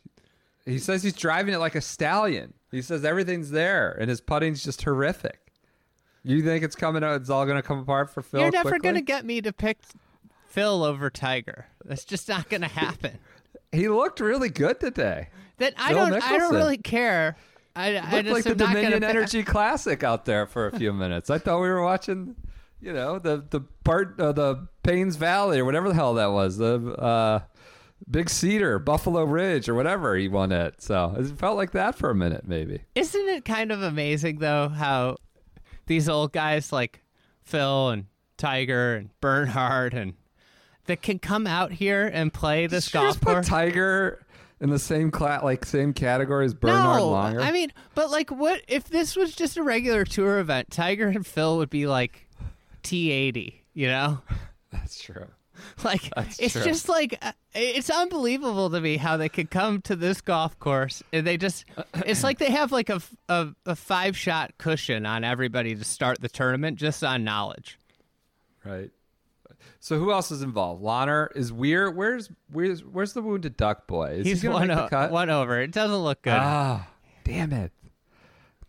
[0.66, 2.54] He says he's driving it like a stallion.
[2.72, 5.40] He says everything's there, and his putting's just horrific.
[6.24, 7.20] You think it's coming out?
[7.22, 8.40] It's all going to come apart for Phil?
[8.40, 9.80] You're never gonna get me to pick
[10.48, 11.68] Phil over Tiger.
[11.84, 13.20] That's just not gonna happen.
[13.74, 15.30] He looked really good today.
[15.58, 16.24] That I Phil don't.
[16.24, 17.36] I don't really care.
[17.76, 21.30] I, I looked just like the Dominion Energy Classic out there for a few minutes.
[21.30, 22.36] I thought we were watching,
[22.80, 26.58] you know, the the part uh, the Paynes Valley or whatever the hell that was,
[26.58, 27.40] the uh,
[28.10, 30.82] Big Cedar, Buffalo Ridge or whatever he won it.
[30.82, 32.82] So it felt like that for a minute, maybe.
[32.96, 35.18] Isn't it kind of amazing though how
[35.88, 37.02] these old guys like
[37.44, 38.06] Phil and
[38.38, 40.14] Tiger and Bernhard and
[40.86, 43.48] that can come out here and play this Did golf just put course?
[43.48, 44.26] Tiger
[44.64, 47.44] in the same cla- like same category as Bernhard no, Langer.
[47.44, 50.72] I mean, but like, what if this was just a regular tour event?
[50.72, 52.28] Tiger and Phil would be like
[52.82, 54.20] T eighty, you know?
[54.72, 55.28] That's true.
[55.84, 56.64] Like That's it's true.
[56.64, 61.04] just like uh, it's unbelievable to me how they could come to this golf course
[61.12, 61.66] and they just
[62.06, 66.30] it's like they have like a a five shot cushion on everybody to start the
[66.30, 67.78] tournament just on knowledge.
[68.66, 68.92] Right.
[69.84, 70.82] So who else is involved?
[70.82, 71.92] Launer is Weir.
[71.92, 74.12] Where's where's where's the wounded duck boy?
[74.12, 75.60] Is He's he one, o- one over.
[75.60, 76.32] It doesn't look good.
[76.32, 76.88] Ah,
[77.26, 77.74] damn it,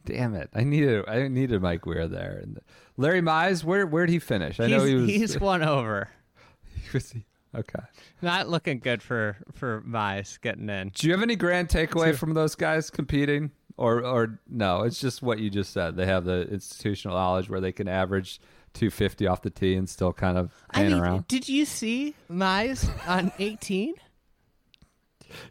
[0.04, 0.50] damn it!
[0.52, 2.40] I needed I needed Mike Weir there.
[2.42, 2.58] And
[2.96, 4.58] Larry Mize, where where'd he finish?
[4.58, 5.06] I he's, know he was.
[5.06, 6.08] he's one over.
[6.82, 7.14] he was
[7.54, 7.84] okay.
[8.20, 10.90] Not looking good for for Mize getting in.
[10.96, 14.82] Do you have any grand takeaway from those guys competing, or or no?
[14.82, 15.94] It's just what you just said.
[15.94, 18.40] They have the institutional knowledge where they can average
[18.74, 21.26] 250 off the tee and still kind of I mean, around.
[21.28, 23.94] did you see Mize on 18?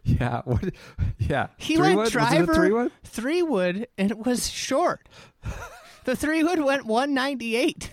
[0.04, 0.42] Yeah.
[0.44, 0.72] What?
[1.18, 1.48] Yeah.
[1.58, 2.12] He three went wood?
[2.12, 2.92] driver, Was it a three wood?
[3.02, 5.08] three wood, and it was short.
[6.04, 7.90] the three wood went 198.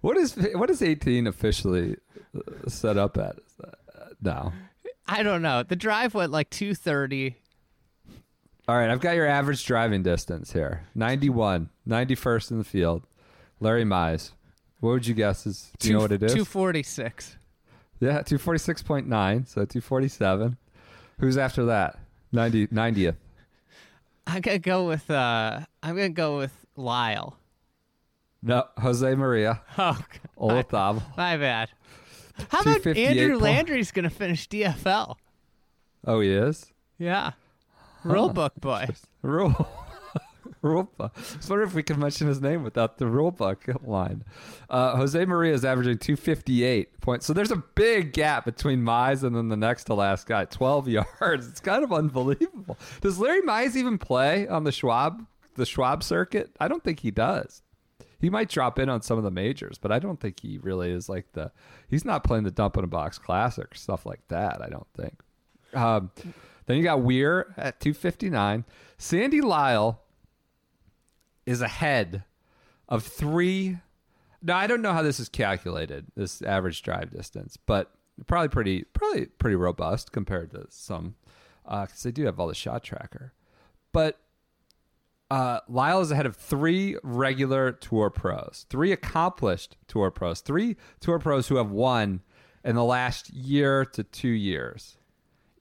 [0.00, 1.96] What is what is 18 officially
[2.36, 3.70] uh, set up at uh,
[4.22, 4.52] now?
[5.06, 5.62] I don't know.
[5.64, 7.34] The drive went like 230.
[8.68, 10.82] All right, I've got your average driving distance here.
[10.94, 13.02] 91, 91st in the field.
[13.60, 14.32] Larry Mize.
[14.80, 16.32] What would you guess is do you know what it is?
[16.32, 17.36] 246.
[18.00, 19.08] Yeah, 246.9,
[19.48, 20.56] so 247.
[21.18, 21.98] Who's after that?
[22.30, 23.16] 90, 90th.
[24.26, 27.36] I'm gonna go with uh I'm gonna go with Lyle.
[28.42, 29.62] No, Jose Maria.
[29.78, 29.98] Oh,
[30.38, 31.02] Olazabal.
[31.16, 31.70] my bad.
[32.50, 35.16] How about Andrew point- Landry's gonna finish DFL?
[36.06, 36.72] Oh, he is?
[36.98, 37.32] Yeah,
[38.04, 38.86] rule book boy.
[39.22, 39.68] Rule.
[40.62, 40.92] Book.
[41.00, 44.24] I was wondering if we could mention his name without the book line.
[44.68, 47.26] Uh, Jose Maria is averaging 258 points.
[47.26, 50.88] So there's a big gap between Mize and then the next to last guy, 12
[51.20, 51.48] yards.
[51.48, 52.78] It's kind of unbelievable.
[53.00, 56.50] Does Larry Mize even play on the Schwab, the Schwab circuit?
[56.60, 57.62] I don't think he does.
[58.20, 60.90] He might drop in on some of the majors, but I don't think he really
[60.90, 61.52] is like the.
[61.88, 64.60] He's not playing the dump in a box classic or stuff like that.
[64.60, 65.20] I don't think.
[65.72, 66.10] Um,
[66.66, 68.64] then you got Weir at 259.
[68.96, 70.02] Sandy Lyle
[71.48, 72.24] is ahead
[72.90, 73.78] of three.
[74.42, 77.90] Now I don't know how this is calculated, this average drive distance, but
[78.26, 81.14] probably pretty, probably pretty robust compared to some,
[81.64, 83.32] because they do have all the shot tracker.
[83.92, 84.20] But
[85.30, 91.18] uh, Lyle is ahead of three regular tour pros, three accomplished tour pros, three tour
[91.18, 92.20] pros who have won
[92.62, 94.97] in the last year to two years.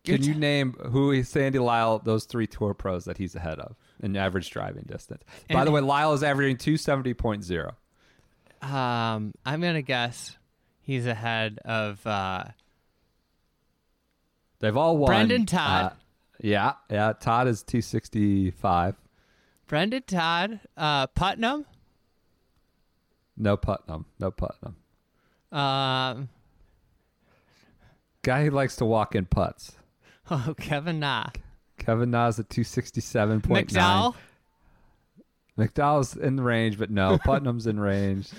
[0.08, 3.76] Can you name who is Sandy Lyle, those three tour pros that he's ahead of
[4.02, 5.24] in average driving distance?
[5.50, 7.74] By And- the way, Lyle is averaging 270.0.
[8.62, 10.38] Um, I'm gonna guess
[10.82, 12.46] he's ahead of uh,
[14.60, 15.08] They've all won.
[15.08, 15.92] Brendan Todd.
[15.92, 15.96] uh,
[16.42, 17.14] yeah, yeah.
[17.14, 18.96] Todd is 265.
[19.68, 21.66] Brendan Todd, uh, Putnam,
[23.36, 24.06] No Putnam.
[24.20, 24.78] No Putnam.
[25.52, 26.30] um,
[28.24, 29.77] Guy who likes to walk in putts.
[30.32, 31.28] oh Kevin Na,
[31.78, 33.42] Kevin Na's at 267.9.
[33.42, 34.16] McDowell.
[35.58, 38.30] McDowell's in the range, but no, Putnam's in range.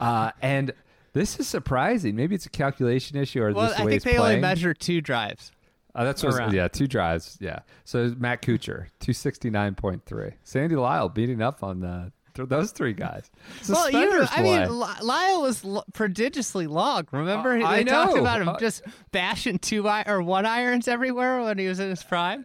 [0.00, 0.72] Uh, and
[1.12, 2.16] this is surprising.
[2.16, 5.00] Maybe it's a calculation issue or Well, the I way think they only measure two
[5.00, 5.52] drives.
[5.94, 7.36] Uh, that's what, yeah, two drives.
[7.40, 7.58] Yeah.
[7.84, 10.32] So Matt Kuchar, 269.3.
[10.42, 13.30] Sandy Lyle beating up on the, th- those three guys.
[13.68, 17.06] Well, you, Suspenders I mean, Lyle was l- prodigiously long.
[17.12, 20.88] Remember, Uh, I they talked about him Uh, just bashing two i- or one irons
[20.88, 22.44] everywhere when he was in his prime.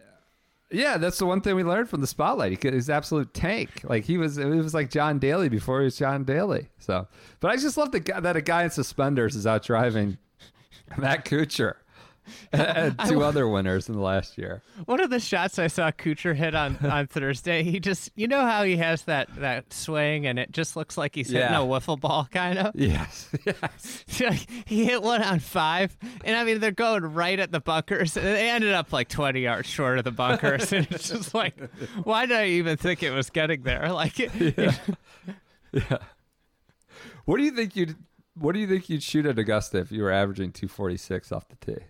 [0.70, 2.50] Yeah, that's the one thing we learned from the spotlight.
[2.50, 3.70] He could, he's absolute tank.
[3.84, 6.68] Like he was, it was like John Daly before he was John Daly.
[6.78, 7.08] So,
[7.40, 10.18] but I just love the guy, that a guy in suspenders is out driving
[10.98, 11.74] Matt Kuchar
[12.52, 14.62] and two other winners in the last year.
[14.86, 18.40] One of the shots I saw Kuchar hit on, on Thursday, he just, you know
[18.44, 21.62] how he has that, that swing and it just looks like he's hitting Yeah.
[21.62, 22.74] a wiffle ball, kind of?
[22.74, 24.04] Yes, yes.
[24.66, 28.16] he hit one on five, and I mean, they're going right at the bunkers.
[28.16, 30.72] and They ended up like 20 yards short of the bunkers.
[30.72, 31.56] and it's just like,
[32.04, 33.90] why did I even think it was getting there?
[33.92, 34.78] Like, it,
[37.24, 37.96] What do you think you'd
[38.34, 41.56] What do you think you'd shoot at Augusta if you were averaging 246 off the
[41.56, 41.82] tee?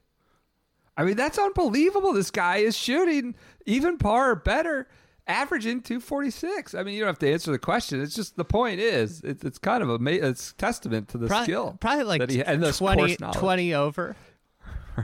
[0.99, 2.13] I mean, that's unbelievable.
[2.13, 4.89] This guy is shooting even par or better,
[5.29, 6.75] averaging 246.
[6.75, 8.03] I mean, you don't have to answer the question.
[8.03, 11.45] It's just the point is, it's, it's kind of a it's testament to the probably,
[11.45, 14.17] skill, probably like he, and the 20, 20 over.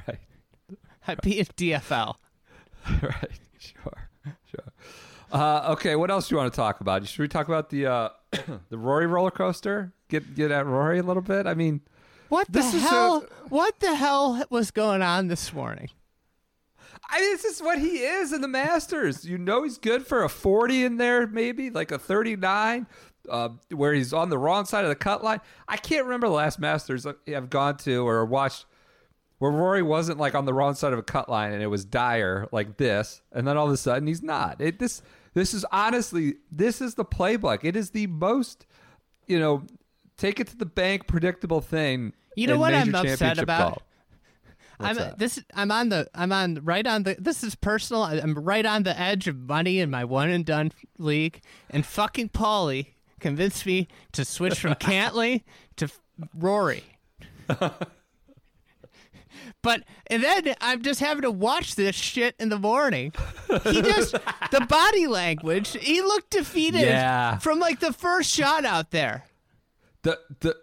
[0.09, 0.19] Right,
[1.07, 2.17] I'd be at DFL.
[3.01, 4.09] right, sure,
[4.51, 4.73] sure.
[5.31, 7.07] Uh, okay, what else do you want to talk about?
[7.07, 8.09] Should we talk about the uh,
[8.71, 9.93] the Rory roller coaster?
[10.09, 11.47] Get get at Rory a little bit.
[11.47, 11.83] I mean.
[12.35, 13.27] What the This is a- hell?
[13.49, 15.91] what the hell was going on this morning?
[17.09, 19.25] I mean, this is what he is in the Masters.
[19.25, 22.89] You know, he's good for a 40 in there, maybe like a 39,
[23.31, 25.41] uh, where he's on the wrong side of the cut line.
[25.69, 28.67] I can't remember the last Masters I've gone to or watched
[29.39, 31.85] where Rory wasn't like on the wrong side of a cut line and it was
[31.85, 34.61] dire like this, and then all of a sudden he's not.
[34.61, 35.03] It this
[35.35, 37.61] this is honestly this is the playbook.
[37.63, 38.67] It is the most,
[39.29, 39.63] you know,
[40.17, 42.13] take it to the bank predictable thing.
[42.37, 43.83] You know what I'm upset about?
[44.81, 45.19] I'm that?
[45.19, 45.41] this.
[45.55, 46.09] I'm on the.
[46.15, 47.17] I'm on right on the.
[47.19, 48.03] This is personal.
[48.03, 52.31] I'm right on the edge of money in my one and done league, and fucking
[52.31, 52.89] Paulie
[53.21, 55.43] convinced me to switch from Cantlay
[55.77, 55.89] to
[56.35, 56.83] Rory.
[59.63, 63.13] But and then I'm just having to watch this shit in the morning.
[63.65, 64.13] He just
[64.51, 65.77] the body language.
[65.81, 67.39] He looked defeated Yeah.
[67.39, 69.25] from like the first shot out there.
[70.03, 70.57] the the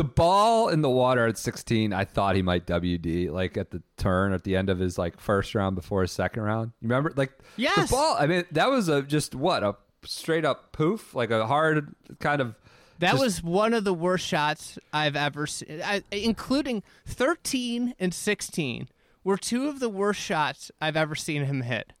[0.00, 3.82] the ball in the water at 16 i thought he might wd like at the
[3.98, 7.12] turn at the end of his like first round before his second round you remember
[7.16, 7.90] like Yes.
[7.90, 11.46] the ball i mean that was a just what a straight up poof like a
[11.46, 12.54] hard kind of
[13.00, 18.14] That just- was one of the worst shots I've ever seen, I, including 13 and
[18.14, 18.88] 16
[19.22, 21.92] were two of the worst shots I've ever seen him hit.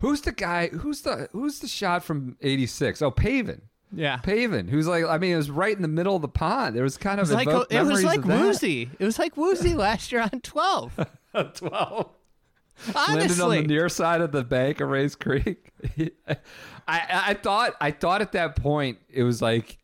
[0.00, 3.62] who's the guy who's the who's the shot from 86 oh Pavin
[3.96, 4.18] Yeah.
[4.18, 6.76] Pavin, who's like, I mean, it was right in the middle of the pond.
[6.76, 8.20] It was kind It of was like it was like.
[8.20, 8.90] Woosie.
[8.98, 10.92] It was like Woosie last year on twelve.
[11.54, 12.10] Twelve.
[12.94, 15.70] landed on the near side of the bank of Rae's Creek.
[16.28, 16.36] I,
[16.88, 19.78] I thought I thought at that point it was like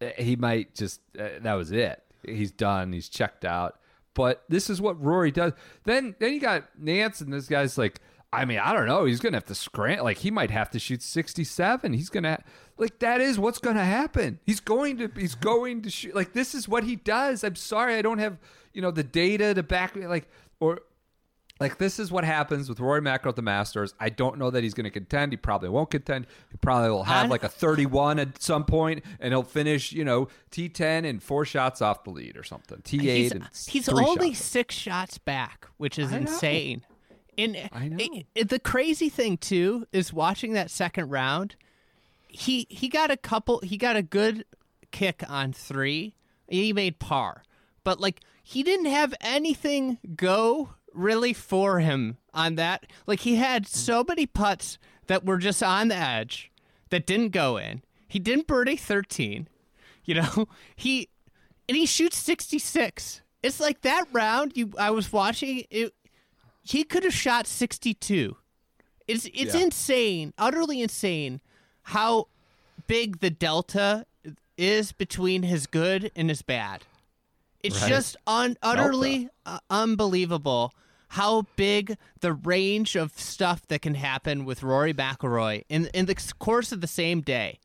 [0.00, 2.02] eh, he might just uh, that was it.
[2.24, 2.92] He's done.
[2.92, 3.78] He's checked out.
[4.14, 5.52] But this is what Rory does.
[5.84, 8.00] Then then you got Nance and this guy's like.
[8.32, 9.04] I mean, I don't know.
[9.04, 10.04] He's gonna have to scram.
[10.04, 11.92] Like he might have to shoot sixty-seven.
[11.92, 12.42] He's gonna
[12.76, 14.40] like that is what's gonna happen.
[14.44, 16.14] He's going to he's going to shoot.
[16.14, 17.44] Like this is what he does.
[17.44, 18.38] I'm sorry, I don't have
[18.72, 20.28] you know the data to back like
[20.60, 20.80] or
[21.58, 23.94] like this is what happens with Rory McIlroy at the Masters.
[23.98, 25.32] I don't know that he's going to contend.
[25.32, 26.26] He probably won't contend.
[26.50, 30.28] He probably will have like a 31 at some point, and he'll finish, you know,
[30.50, 32.78] T10 and four shots off the lead or something.
[32.78, 34.44] T8 he's, and he's only shots.
[34.44, 36.82] six shots back, which is insane.
[37.38, 37.96] And I know.
[37.98, 41.56] it- it- the crazy thing too is watching that second round.
[42.28, 43.60] He he got a couple.
[43.60, 44.44] He got a good
[44.90, 46.14] kick on three.
[46.48, 47.42] He made par,
[47.84, 52.86] but like he didn't have anything go really for him on that.
[53.06, 53.68] Like he had mm.
[53.68, 56.50] so many putts that were just on the edge
[56.90, 57.82] that didn't go in.
[58.08, 59.48] He didn't birdie thirteen.
[60.04, 60.46] You know
[60.76, 61.08] he
[61.68, 65.92] and he shoots 66 it's like that round you i was watching it
[66.66, 68.36] he could have shot 62
[69.06, 69.62] it's it's Yeah.
[69.62, 71.40] insane utterly insane
[71.84, 72.26] how
[72.86, 74.06] big the delta
[74.58, 76.82] is between his good and his bad
[77.62, 77.88] it's Right.
[77.88, 80.72] just un- utterly uh, unbelievable
[81.10, 86.16] how big the range of stuff that can happen with Rory McIlroy in in the
[86.38, 87.60] course of the same day.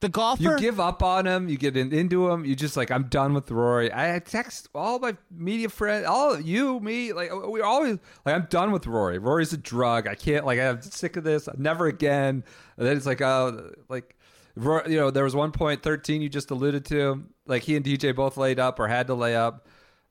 [0.00, 1.48] The golfer You give up on him.
[1.48, 2.44] You get in, into him.
[2.44, 3.90] You just like, I'm done with Rory.
[3.92, 8.46] I text all my media friends, all you, me, like uh, we're always like, I'm
[8.50, 9.18] done with Rory.
[9.18, 10.06] Rory's a drug.
[10.06, 11.48] I can't like, I'm sick of this.
[11.56, 12.44] Never again.
[12.76, 14.16] And then it's like, oh, like,
[14.54, 17.24] Ro- you know, there was one point 13 you just alluded to.
[17.46, 19.66] Like he and DJ both laid up or had to lay up.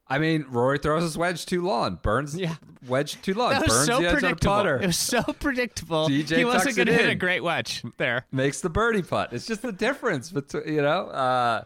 [0.08, 2.56] I mean, Rory throws his wedge too long, burns Yeah.
[2.88, 4.54] wedge too long, that was burns so the predictable.
[4.54, 4.78] putter.
[4.82, 6.08] It was so predictable.
[6.10, 8.26] DJ he wasn't going to hit a great wedge there.
[8.32, 9.34] makes the birdie putt.
[9.34, 11.08] It's just the difference between you know.
[11.08, 11.64] Uh,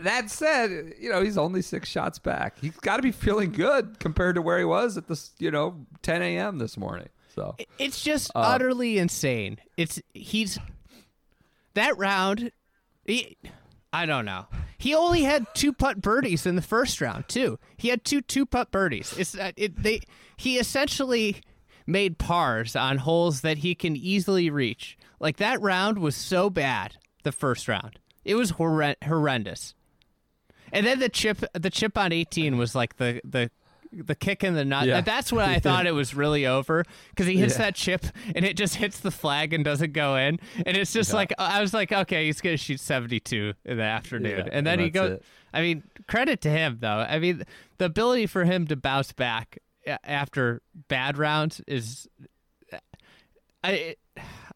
[0.00, 2.58] that said, you know he's only six shots back.
[2.60, 5.86] He's got to be feeling good compared to where he was at this you know
[6.02, 6.58] 10 a.m.
[6.58, 7.08] this morning.
[7.34, 9.56] So It's just Uh, utterly insane.
[9.78, 10.58] It's he's
[11.74, 12.52] that round.
[13.06, 13.36] He,
[13.92, 14.46] I don't know.
[14.78, 17.58] He only had two putt birdies in the first round too.
[17.76, 19.16] He had two two putt birdies.
[19.16, 20.00] It's uh, it they
[20.36, 21.36] he essentially
[21.86, 24.96] made pars on holes that he can easily reach.
[25.20, 26.96] Like that round was so bad.
[27.22, 29.74] The first round, it was horren- horrendous.
[30.72, 33.50] And then the chip, the chip on eighteen was like the the
[33.92, 34.86] the kick in the nut.
[34.86, 35.00] Yeah.
[35.02, 37.64] That's when I thought it was really over because he hits Yeah.
[37.66, 40.40] that chip and it just hits the flag and doesn't go in.
[40.64, 43.82] And it's just like I was like, okay, he's gonna shoot seventy two in the
[43.82, 45.10] afternoon, Yeah, and then and he goes.
[45.12, 45.24] it.
[45.52, 46.88] I mean, credit to him though.
[47.08, 47.44] I mean,
[47.78, 49.58] the ability for him to bounce back
[50.04, 52.08] after bad rounds is,
[53.64, 53.96] I,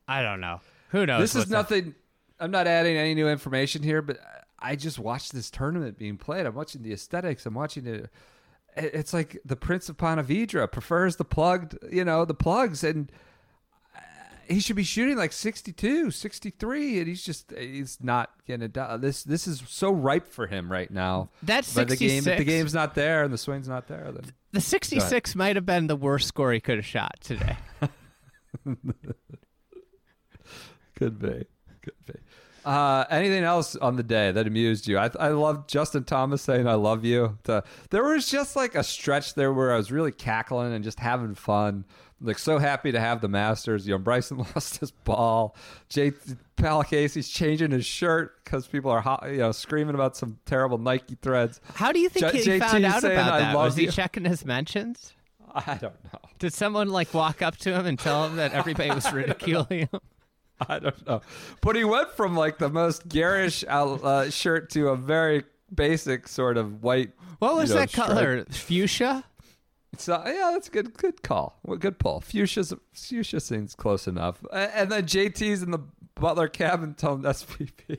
[0.08, 0.60] I don't know.
[0.90, 1.20] Who knows?
[1.32, 1.94] this is nothing.
[2.38, 4.18] I'm not adding any new information here, but
[4.58, 6.46] I just watched this tournament being played.
[6.46, 7.46] I'm watching the aesthetics.
[7.46, 8.10] I'm watching it.
[8.76, 13.10] It- It's like the Prince of Panavidra prefers the plugged, you know, the plugs, and
[13.94, 14.00] uh,
[14.48, 19.00] he should be shooting like 62, 63, and he's just he's not getting it done.
[19.00, 21.30] This this is so ripe for him right now.
[21.42, 24.60] That's the game, if the game's not there and the swing's not there, then The
[24.60, 27.56] 66 might have been the worst score he could have shot today.
[30.96, 31.44] Could be.
[31.82, 32.14] Could be.
[32.66, 34.98] Uh, anything else on the day that amused you?
[34.98, 38.82] I, I love Justin Thomas saying "I love you." To, there was just like a
[38.82, 41.84] stretch there where I was really cackling and just having fun.
[42.20, 43.86] Like so happy to have the Masters.
[43.86, 45.54] You know, Bryson lost his ball.
[45.88, 46.12] Jay
[46.56, 50.78] Paul Casey's changing his shirt because people are hot, you know screaming about some terrible
[50.78, 51.60] Nike threads.
[51.74, 53.54] How do you think J- he JT found out saying, about "I that?
[53.54, 55.12] Was he you." checking his mentions?
[55.54, 56.18] I don't know.
[56.40, 60.00] Did someone like walk up to him and tell him that everybody was ridiculing him?
[60.68, 61.20] I don't know.
[61.60, 66.56] But he went from like the most garish uh, shirt to a very basic sort
[66.56, 67.12] of white.
[67.38, 68.08] What was you know, that stripe.
[68.08, 68.44] color?
[68.50, 69.24] Fuchsia?
[69.98, 70.94] So yeah, that's a good.
[70.94, 71.58] Good call.
[71.78, 72.20] Good pull.
[72.20, 74.44] Fuchsia's fuchsia seems close enough.
[74.52, 75.80] And then JT's in the
[76.14, 77.98] Butler cabin telling SVP,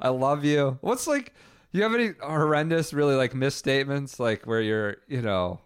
[0.00, 1.32] "I love you." What's like?
[1.72, 5.60] You have any horrendous, really like misstatements, like where you're, you know,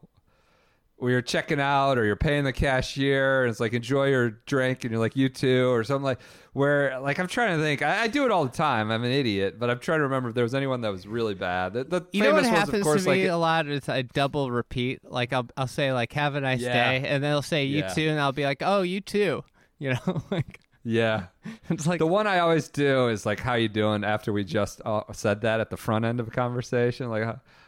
[1.01, 4.85] where you're checking out or you're paying the cashier and it's like enjoy your drink
[4.85, 6.21] and you're like you too or something like
[6.53, 9.11] where like I'm trying to think I, I do it all the time I'm an
[9.11, 11.85] idiot but I'm trying to remember if there was anyone that was really bad the,
[11.85, 14.51] the You know what happens of course to me like a lot is I double
[14.51, 15.01] repeat.
[15.05, 16.73] Like I'll I'll say like have a nice Yeah.
[16.73, 17.89] day, and then they'll say you Yeah.
[17.95, 19.43] too, and I'll be like oh you too.
[19.79, 21.27] You know, like Yeah.
[21.71, 24.83] It's like The one I always do is like, "How you doing?" After we just
[24.85, 27.25] uh, said that at the front end of a conversation, like,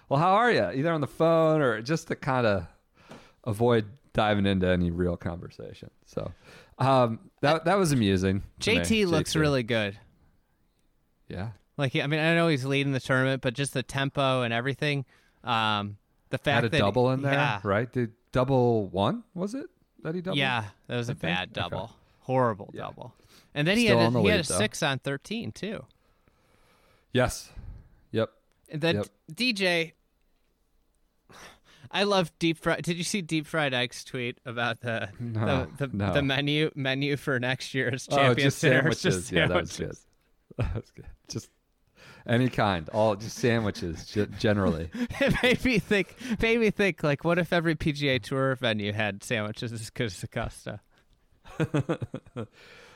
[0.09, 2.67] "Well, how are you?" Either on the phone or just to kind of
[3.45, 5.91] avoid diving into any real conversation.
[6.07, 6.31] So
[6.79, 8.43] um, that that was amusing.
[8.61, 9.41] to me, JT looks JT.
[9.41, 9.99] really good.
[11.29, 11.51] yeah.
[11.79, 15.05] Like I mean, I know he's leading the tournament, but just the tempo and everything.
[15.43, 15.97] Um,
[16.31, 16.73] the fact that.
[16.73, 17.91] Had a double in there, yeah, right?
[17.91, 19.25] Did double one?
[19.35, 19.67] Was it
[20.03, 20.39] that he doubled?
[20.39, 21.23] yeah, that was a I think?
[21.23, 21.61] bad Okay.
[21.61, 21.91] double,
[22.21, 22.83] horrible Yeah.
[22.83, 23.15] double.
[23.55, 24.59] And then he had a, he had lead, a though.
[24.59, 25.85] six on thirteen too.
[27.13, 27.51] Yes.
[28.13, 28.31] Yep.
[28.71, 29.07] And then Yep.
[29.35, 29.93] DJ,
[31.91, 32.83] I love deep fried.
[32.83, 36.13] Did you see deep fried eggs tweet about the No, the, the, no.
[36.15, 38.89] the menu menu for next year's Oh, Champions just Dinner?
[38.89, 39.03] It's sandwiches.
[39.21, 39.77] just Yeah, that was good.
[39.77, 40.07] sandwiches.
[40.59, 41.07] That was good.
[41.29, 41.51] Just
[42.27, 44.91] any kind, all just sandwiches generally.
[44.95, 46.15] it made me think.
[46.41, 47.03] Made me think.
[47.03, 50.81] Like, what if every PGA Tour venue had sandwiches as good as Augusta?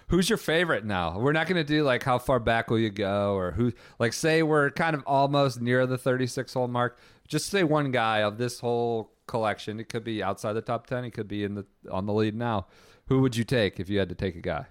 [0.09, 1.19] Who's your favorite now?
[1.19, 4.13] We're not going to do like how far back will you go or who like
[4.13, 6.99] say we're kind of almost near the 36 hole mark.
[7.27, 9.81] Just say one guy of this whole collection.
[9.81, 12.37] It could be outside the top 10, he could be in the on the lead
[12.37, 12.67] now.
[13.09, 14.67] Who would you take if you had to take a guy?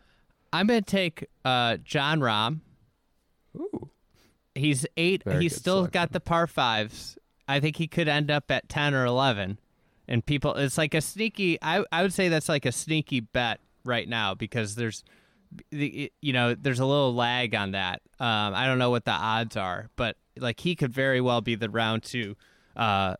[0.53, 2.59] I'm gonna take uh, Jon Rahm.
[3.57, 3.89] Ooh.
[4.53, 5.23] He's eight.
[5.23, 5.91] Very he's still selection.
[5.91, 7.17] got the par fives.
[7.47, 9.59] I think he could end up at ten or eleven.
[10.07, 11.57] And people, it's like a sneaky.
[11.61, 15.03] I I would say that's like a sneaky bet right now because there's,
[15.71, 18.01] the you know, there's a little lag on that.
[18.19, 21.55] Um, I don't know what the odds are, but like he could very well be
[21.55, 22.35] the round two
[22.75, 23.15] uh,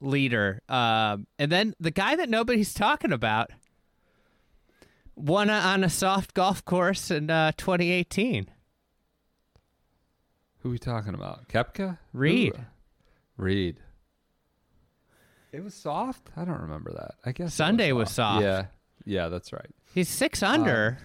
[0.00, 0.60] leader.
[0.68, 3.50] Um, and then the guy that nobody's talking about
[5.14, 8.48] won a, on a soft golf course in uh, 2018.
[10.60, 11.48] Who are we talking about?
[11.48, 11.98] Koepka?
[12.12, 12.54] Reed.
[12.56, 12.64] Ooh.
[13.36, 13.76] Reed.
[15.52, 16.30] It was soft?
[16.36, 17.14] I don't remember that.
[17.24, 18.42] I guess Sunday was soft.
[18.42, 18.66] Yeah.
[19.04, 19.70] Yeah, that's right.
[19.94, 20.98] He's six under.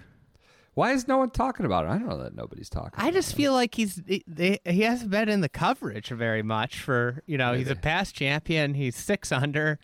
[0.81, 1.89] Why is no one talking about it?
[1.89, 2.93] I don't know that nobody's talking.
[2.95, 4.23] I just feel like he's he,
[4.65, 8.73] he hasn't been in the coverage very much for you know he's a past champion.
[8.73, 9.77] He's six under.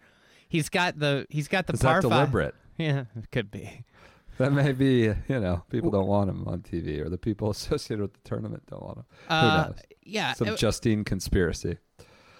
[0.49, 2.55] He's got the he's got the is par deliberate?
[2.79, 3.85] Yeah, it could be.
[4.39, 8.01] That may be, you know, people don't want him on TV, or the people associated
[8.01, 9.05] with the tournament don't want him.
[9.29, 9.79] Uh, Who knows?
[10.01, 11.77] Yeah, Some it- Justine conspiracy.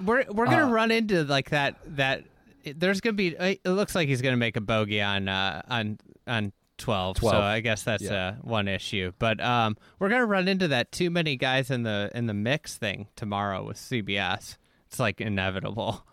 [0.04, 2.24] we're we're gonna uh, run into like that that
[2.66, 3.36] there's gonna be.
[3.40, 6.54] It looks like he's gonna make a bogey on uh, on on.
[6.78, 7.34] 12, 12.
[7.34, 8.28] so I guess that's Yeah.
[8.28, 9.12] uh, one issue.
[9.20, 12.76] But um, we're gonna run into that too many guys in the in the mix
[12.78, 14.58] thing tomorrow with CBS.
[14.88, 16.06] It's like inevitable.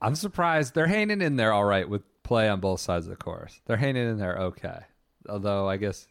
[0.00, 3.16] I'm surprised they're hanging in there all right with play on both sides of the
[3.16, 3.60] course.
[3.66, 4.80] They're hanging in there okay.
[5.28, 6.06] Although I guess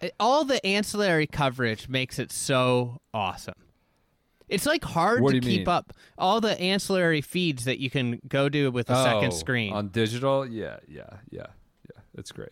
[0.00, 3.54] It- all the ancillary coverage makes it so awesome.
[4.48, 5.68] It's like hard What to keep mean?
[5.68, 9.74] up all the ancillary feeds that you can go do with a Oh, second screen.
[9.74, 10.46] on digital.
[10.46, 11.46] Yeah, yeah, yeah, yeah.
[12.18, 12.50] It's great.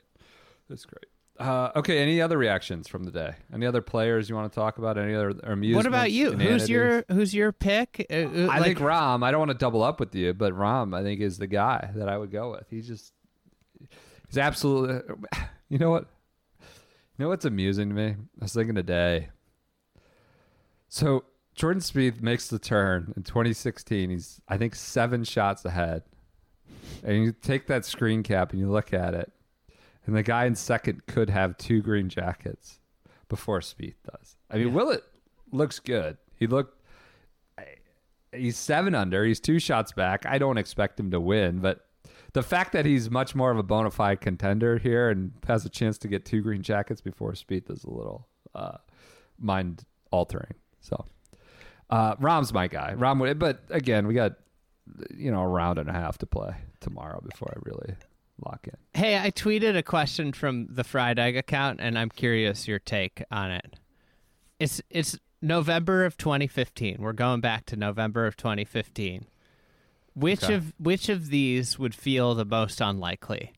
[0.70, 1.06] It's great.
[1.38, 1.98] Uh, okay.
[1.98, 3.34] Any other reactions from the day?
[3.52, 4.96] Any other players you want to talk about?
[4.96, 5.76] Any other amusements?
[5.76, 6.32] what about you?
[6.32, 8.06] Who's your who's your pick?
[8.10, 9.22] Uh, uh, I like, think Rahm.
[9.22, 11.90] I don't want to double up with you, but Rahm, I think, is the guy
[11.94, 12.66] that I would go with.
[12.70, 13.12] He's just,
[14.28, 15.00] he's absolutely.
[15.68, 16.06] You know what?
[16.60, 18.10] You know what's amusing to me?
[18.10, 19.30] I was thinking today.
[20.88, 21.24] So
[21.56, 24.10] Jordan Spieth makes the turn in 2016.
[24.10, 26.04] He's, I think, seven shots ahead,
[27.02, 29.32] and you take that screen cap and you look at it,
[30.07, 32.80] and the guy in second could have two green jackets
[33.28, 34.36] before Spieth does.
[34.50, 35.02] I mean, Willett
[35.52, 36.16] looks good.
[36.36, 36.76] He looked
[38.32, 39.24] he's seven under.
[39.24, 40.24] He's two shots back.
[40.26, 41.80] I don't expect him to win, but
[42.32, 45.68] the fact that he's much more of a bona fide contender here and has a
[45.68, 48.78] chance to get two green jackets before Spieth is a little uh,
[49.38, 50.54] mind altering.
[50.80, 51.04] So,
[51.90, 52.94] uh, Rahm's my guy.
[52.96, 54.34] Rahm, but again, we got
[55.16, 57.94] you know a round and a half to play tomorrow before I really
[58.45, 58.76] lock in.
[59.01, 63.22] Hey, I tweeted a question from the Fried Egg account, and I'm curious your take
[63.30, 63.78] on it.
[64.59, 66.97] It's it's November of 2015.
[67.01, 69.26] We're going back to November of 2015.
[70.14, 70.55] Which Okay.
[70.55, 73.53] of which of these would feel the most unlikely?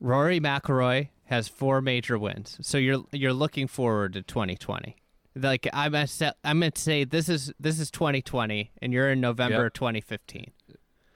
[0.00, 4.96] Rory McIlroy has four major wins, so you're you're looking forward to 2020.
[5.36, 9.20] Like I'm gonna say, I'm gonna say this is this is 2020, and you're in
[9.20, 9.66] November Yep.
[9.66, 10.50] of 2015.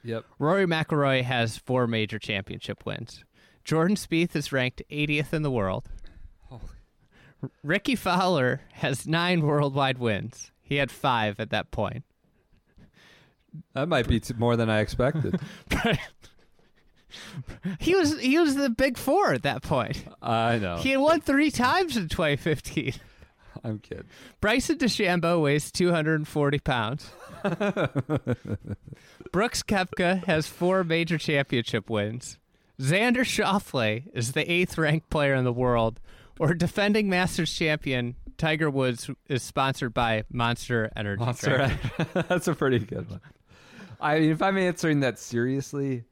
[0.04, 0.24] Yep.
[0.38, 3.24] Rory McIlroy has four major championship wins.
[3.64, 5.88] Jordan Spieth is ranked 80th in the world.
[7.62, 10.50] Rickie Fowler has nine worldwide wins.
[10.62, 12.04] He had five at that point.
[13.74, 15.38] That might be t- more than I expected.
[17.78, 20.04] He was he was the big four at that point.
[20.20, 20.78] I know.
[20.78, 22.94] He had won three times in 2015.
[23.64, 24.04] I'm kidding.
[24.40, 27.10] Bryson DeChambeau weighs 240 pounds.
[29.32, 32.38] Brooks Koepka has four major championship wins.
[32.78, 35.98] Xander Schauffele is the eighth ranked player in the world,
[36.38, 41.78] or defending Masters champion Tiger Woods is sponsored by Monster Energy Monster.
[42.28, 43.20] That's a pretty good one.
[44.00, 46.04] I mean, if I'm answering that seriously,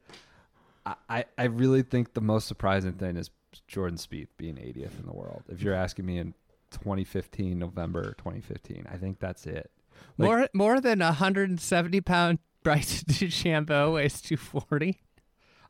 [0.85, 3.29] I, I, I really think the most surprising thing is
[3.67, 5.43] Jordan Spieth being 80th in the world.
[5.49, 6.33] If you're asking me in
[6.73, 9.71] 2015, November 2015, I think that's it.
[10.17, 14.99] Like- more more than a 170 pound Bryson DeChambeau weighs 240.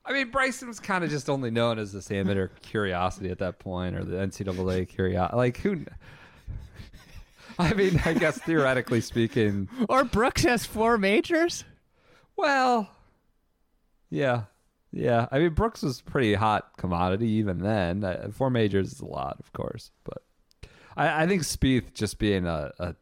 [0.06, 3.60] I mean, Bryson was kind of just only known as this amateur curiosity at that
[3.60, 5.38] point, or the NCAA curiosity.
[5.38, 5.86] Like who?
[7.60, 11.64] I mean, I guess theoretically speaking, Or Brooks has four majors.
[12.36, 12.89] well,
[14.10, 14.43] yeah,
[14.91, 15.28] yeah.
[15.32, 18.04] I mean, Brooks was pretty hot commodity even then.
[18.04, 20.24] Uh, Four majors is a lot, of course, but
[20.98, 22.96] I, I think Spieth just being a, a,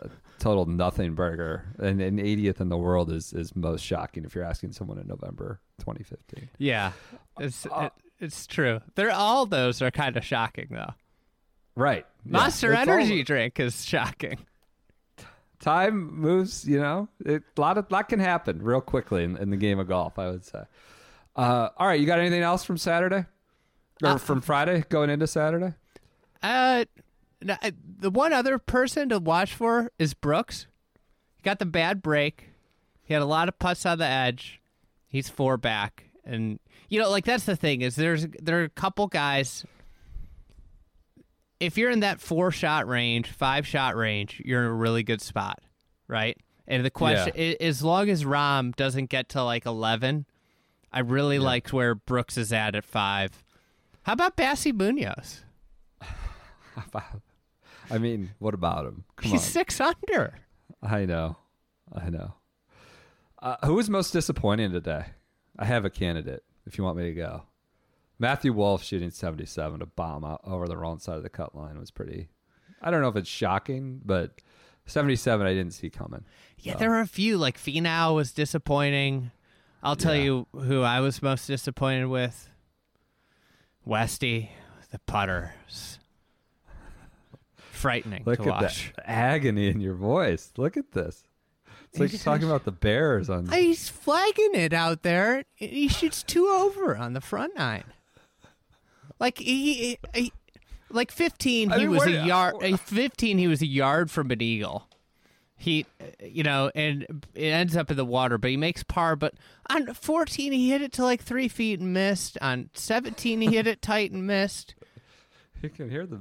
[0.00, 0.08] a
[0.38, 4.44] total nothing burger and an 80th in the world is is most shocking if you're
[4.44, 6.48] asking someone in November 2015.
[6.58, 6.92] Yeah,
[7.38, 8.80] it's Uh, it, it's true.
[8.94, 10.94] They're all those are kind of shocking though.
[11.74, 12.04] Right.
[12.24, 12.32] Yeah.
[12.32, 14.38] Monster all- Energy drink is shocking.
[15.60, 19.50] time moves, you know, it, a lot of lot can happen real quickly in, in
[19.50, 20.18] the game of golf.
[20.18, 20.62] I would say.
[21.34, 23.24] Uh, all right, you got anything else from Saturday
[24.02, 25.72] or Uh, from Friday going into Saturday?
[26.42, 26.84] Uh,
[27.50, 30.66] I- the one other person to watch for is Brooks.
[31.36, 32.50] He got the bad break.
[33.02, 34.60] He had a lot of putts on the edge.
[35.08, 38.68] He's four back, and you know, like that's the thing is there's there are a
[38.68, 39.66] couple guys.
[41.60, 45.20] If you're in that four shot range, five shot range, you're in a really good
[45.20, 45.60] spot,
[46.08, 46.36] right?
[46.66, 50.26] And the question, i as long as Rahm doesn't get to like eleven,
[50.92, 53.44] I really liked where Brooks is at at five.
[54.04, 55.44] How about Bassy Munoz?
[57.92, 59.04] I mean, what about him?
[59.16, 59.46] Come He's on.
[59.46, 60.34] six under.
[60.82, 61.36] I know,
[61.92, 62.34] I know.
[63.40, 65.04] Uh, who was most disappointing today?
[65.58, 66.42] I have a candidate.
[66.66, 67.42] If you want me to go,
[68.18, 71.78] Matthew Wolff shooting seventy-seven to bomb out over the wrong side of the cut line
[71.78, 72.28] was pretty.
[72.80, 74.40] I don't know if it's shocking, but
[74.86, 76.24] seventy-seven I didn't see coming.
[76.58, 77.36] Yeah, there were a few.
[77.36, 79.30] Like Finau was disappointing.
[79.82, 80.22] I'll tell Yeah.
[80.22, 82.48] you who I was most disappointed with.
[83.84, 84.50] Westy,
[84.92, 85.54] the putter.
[87.82, 88.92] Frightening Look to at watch.
[88.96, 90.52] that agony in your voice.
[90.56, 91.24] Look at this.
[91.90, 93.46] It's like just- talking about the Bears on.
[93.48, 95.44] He's flagging it out there.
[95.54, 97.84] He shoots two over on the front nine.
[99.20, 100.32] Like he, he-
[100.90, 102.54] like fifteen, I he mean, was a yard.
[102.62, 104.88] uh, Fifteen, he was a yard from an eagle.
[105.56, 105.86] He,
[106.20, 109.14] you know, and it ends up in the water, but he makes par.
[109.16, 109.34] But
[109.70, 112.36] on fourteen, he hit it to like three feet and missed.
[112.42, 114.74] On seventeen, he hit it tight and missed.
[115.62, 116.20] You can hear the.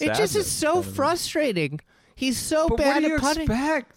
[0.00, 1.80] It just is so frustrating.
[2.14, 3.42] He's so But bad what do you at putting.
[3.44, 3.92] expect?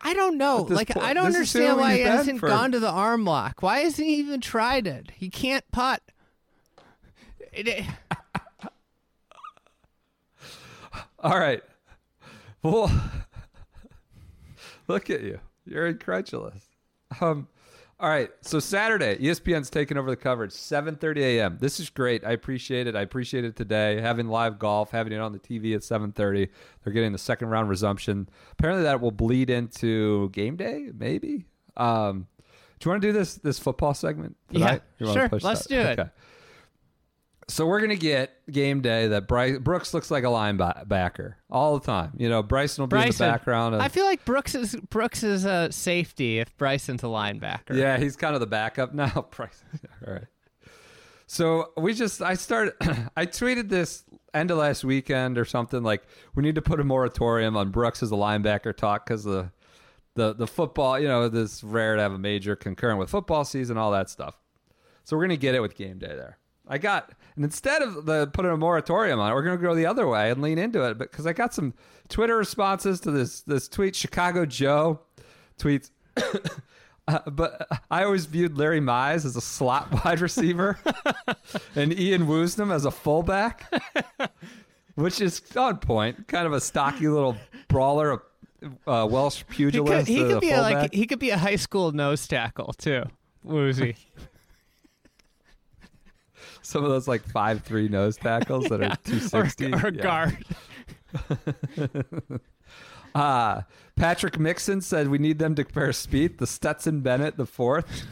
[0.00, 0.62] I don't know.
[0.68, 3.62] Like point- I don't understand why he hasn't for- gone to the arm lock.
[3.62, 5.10] Why hasn't he even tried it?
[5.16, 6.02] He can't putt.
[7.52, 7.84] It- it-
[11.20, 11.62] All right.
[12.62, 12.90] Well,
[14.88, 15.40] look at you.
[15.64, 16.64] You're incredulous.
[17.20, 17.48] Um,
[17.98, 18.30] all right.
[18.42, 21.58] So Saturday, ESPN's taking over the coverage, 7:30 a.m.
[21.60, 22.24] This is great.
[22.24, 22.94] I appreciate it.
[22.94, 24.00] I appreciate it today.
[24.00, 26.48] Having live golf, having it on the TV at 7:30.
[26.84, 28.28] They're getting the second round resumption.
[28.52, 30.90] Apparently, that will bleed into game day.
[30.94, 31.46] Maybe.
[31.76, 32.26] Um,
[32.78, 34.36] do you want to do this this football segment?
[34.50, 34.82] Yeah, tonight?
[34.98, 35.28] You sure.
[35.32, 35.68] Let's that?
[35.68, 35.98] do it.
[35.98, 36.10] Okay.
[37.48, 41.86] So we're gonna get game day that Bryce Brooks looks like a linebacker all the
[41.86, 42.12] time.
[42.16, 43.76] You know, Bryson will be in the background.
[43.76, 47.76] Of, I feel like Brooks is Brooks is a safety if Bryson's a linebacker.
[47.76, 49.28] yeah, he's kind of the backup now.
[49.30, 49.68] Bryson.
[50.06, 50.26] All right.
[51.28, 52.74] So we just I started
[53.16, 56.02] I tweeted this end of last weekend or something like
[56.34, 59.50] we need to put a moratorium on Brooks as a linebacker talk because the
[60.14, 63.76] the the football you know this rare to have a major concurrent with football season
[63.76, 64.34] all that stuff.
[65.04, 66.38] So we're gonna get it with game day there.
[66.68, 69.86] I got and instead of the putting a moratorium on it, we're gonna go the
[69.86, 70.98] other way and lean into it.
[70.98, 71.74] But because I got some
[72.08, 75.00] Twitter responses to this this tweet, Chicago Joe
[75.58, 75.90] tweets.
[77.08, 80.76] Uh, but I always viewed Larry Mize as a slot wide receiver
[81.76, 83.72] and Ian Woosnam as a fullback,
[84.96, 86.26] which is on point.
[86.26, 87.36] Kind of a stocky little
[87.68, 88.24] brawler,
[88.88, 90.08] uh, Welsh he could, pugilist.
[90.08, 93.04] he could a be a, like he could be a high school nose tackle too.
[93.46, 93.94] Woosie.
[96.66, 100.36] Some of those like five three nose tackles that are two sixty or, or guard.
[103.14, 103.62] Uh,
[103.96, 106.36] Patrick Mixon said we need them to compare Spieth.
[106.36, 108.04] The Stetson Bennett the fourth,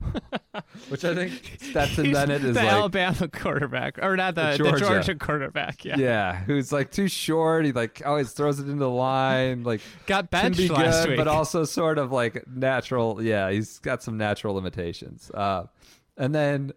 [0.88, 4.64] which I think Stetson He's Bennett is the like Alabama quarterback, or not the, The
[4.64, 4.84] the Georgia.
[4.86, 5.84] Georgia quarterback.
[5.84, 7.66] Yeah, Yeah, who's like too short.
[7.66, 9.62] He like always throws it into the line.
[9.62, 11.18] Like got benched be last good, week.
[11.18, 13.22] but also sort of like natural.
[13.22, 15.30] Yeah, he's got some natural limitations.
[15.34, 15.66] Uh,
[16.16, 16.72] and then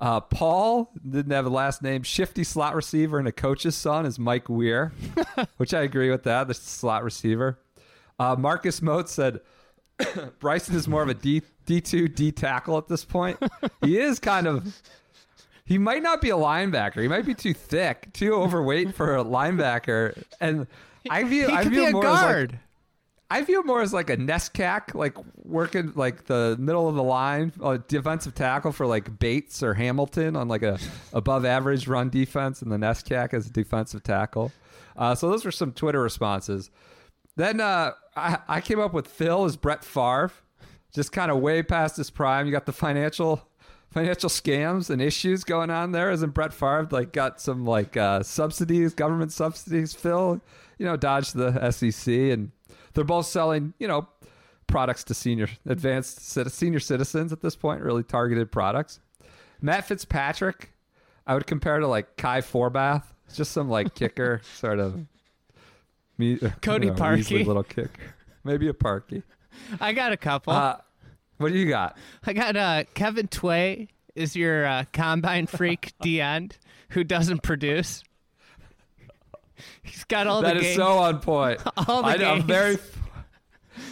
[0.00, 2.02] Uh, Paul didn't have a last name.
[2.02, 4.92] Shifty slot receiver and a coach's son is Mike Weir,
[5.58, 6.48] which I agree with that.
[6.48, 7.58] The slot receiver.
[8.18, 9.40] Uh, Marcus Moat said
[10.38, 13.38] Bryson is more of a D D two D tackle at this point.
[13.82, 14.80] he is kind of.
[15.66, 17.00] He might not be a linebacker.
[17.00, 20.20] He might be too thick, too overweight for a linebacker.
[20.40, 20.66] And
[21.08, 22.58] I view he I view be a him more as like- guard.
[23.32, 27.52] I view more as like a NESCAC, like working like the middle of the line,
[27.62, 30.78] a defensive tackle for like Bates or Hamilton on like a
[31.12, 34.50] above average run defense, and the NESCAC as a defensive tackle.
[34.96, 36.70] Uh, so those were some Twitter responses.
[37.36, 40.32] Then uh, I, I came up with Phil as Brett Favre,
[40.92, 42.46] just kind of way past his prime.
[42.46, 43.46] You got the financial
[43.90, 46.10] financial scams and issues going on there.
[46.10, 49.94] Isn't Brett Favre like got some like uh, subsidies, government subsidies?
[49.94, 50.40] Phil,
[50.78, 52.50] you know, dodged the SEC, and
[52.94, 54.08] they're both selling, you know,
[54.66, 56.20] products to senior advanced
[56.50, 59.00] senior citizens at this point, really targeted products.
[59.60, 60.70] Matt Fitzpatrick,
[61.26, 65.06] I would compare to like Kai Forbath, It's just some like kicker sort of
[66.18, 67.46] me, Cody you know, Parkey.
[67.46, 67.98] little kick,
[68.44, 69.22] maybe a Parkey.
[69.80, 70.52] I got a couple.
[70.52, 70.76] Uh,
[71.38, 71.96] what do you got?
[72.24, 76.56] I got uh, Kevin Tway is your uh, combine freak D end
[76.90, 78.02] who doesn't produce.
[79.82, 80.76] He's got all That the is games.
[80.76, 81.60] so on point.
[81.88, 82.78] All the I, am very,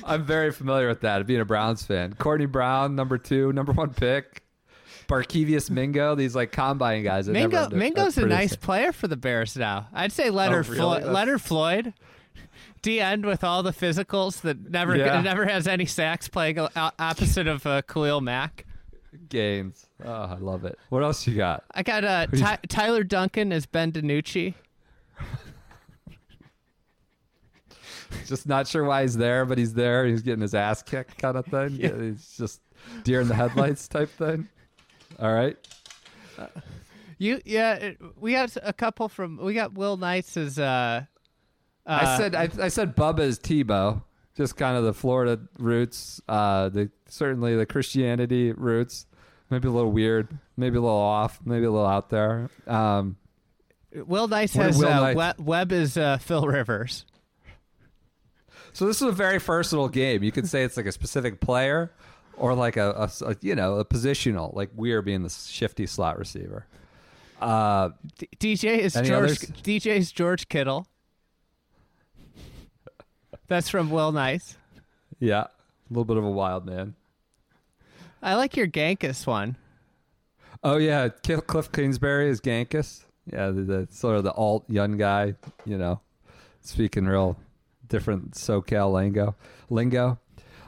[0.05, 1.27] I'm very familiar with that.
[1.27, 4.43] Being a Browns fan, Courtney Brown, number two, number one pick.
[5.09, 7.27] Barkevious Mingo, these like combine guys.
[7.27, 9.89] that Mingo, never- Mingo's a nice player for the Bears now.
[9.93, 10.79] I'd say Leonard Oh, really?
[10.81, 10.97] Floyd.
[11.03, 11.95] That's- Leonard Floyd,
[12.83, 15.21] D end with all the physicals that never Yeah.
[15.23, 18.67] never has any sacks, playing o- opposite of uh, Khalil Mack.
[19.31, 19.87] games.
[20.05, 20.79] Oh, I love it.
[20.91, 21.65] What else you got?
[21.75, 24.55] I got uh, Ty- Tyler Duncan as Ben DiNucci.
[28.27, 30.07] Just not sure why he's there, but he's there.
[30.07, 31.71] He's getting his ass kicked, kind of thing.
[31.73, 31.95] Yeah.
[32.01, 32.61] He's just
[33.05, 34.49] deer in the headlights type thing.
[35.19, 35.57] All right.
[37.19, 41.05] You yeah, it- we got a couple from we got Will Knights as uh,
[41.87, 44.03] uh I said I, I said Bubba is Tebow,
[44.37, 49.07] just kind of the Florida roots, uh, the certainly the Christianity roots.
[49.51, 52.51] Maybe a little weird, maybe a little off, maybe a little out there.
[52.67, 53.17] Um,
[53.95, 57.05] Will Knights has Will uh, Knight- Web, Webb is uh, Phil Rivers.
[58.79, 60.23] So this is a very versatile game.
[60.23, 61.91] You could say it's like a specific player,
[62.37, 66.17] or like a, a- a, you know a positional, like Weir being the shifty slot
[66.17, 66.65] receiver.
[67.41, 69.11] Uh, D- DJ is George.
[69.11, 69.39] others?
[69.41, 70.87] DJ is George Kittle.
[73.49, 74.57] That's from Will Knights.
[75.19, 75.49] yeah, a
[75.91, 76.95] little bit of a wild man.
[78.23, 79.57] I like your Gankas one.
[80.63, 83.03] Oh yeah, Kliff Kingsbury is Gankas.
[83.27, 86.01] Yeah, the, the sort of the alt young guy, you know,
[86.61, 87.37] speaking real
[87.89, 89.35] different SoCal lingo.
[89.71, 90.19] Lingo.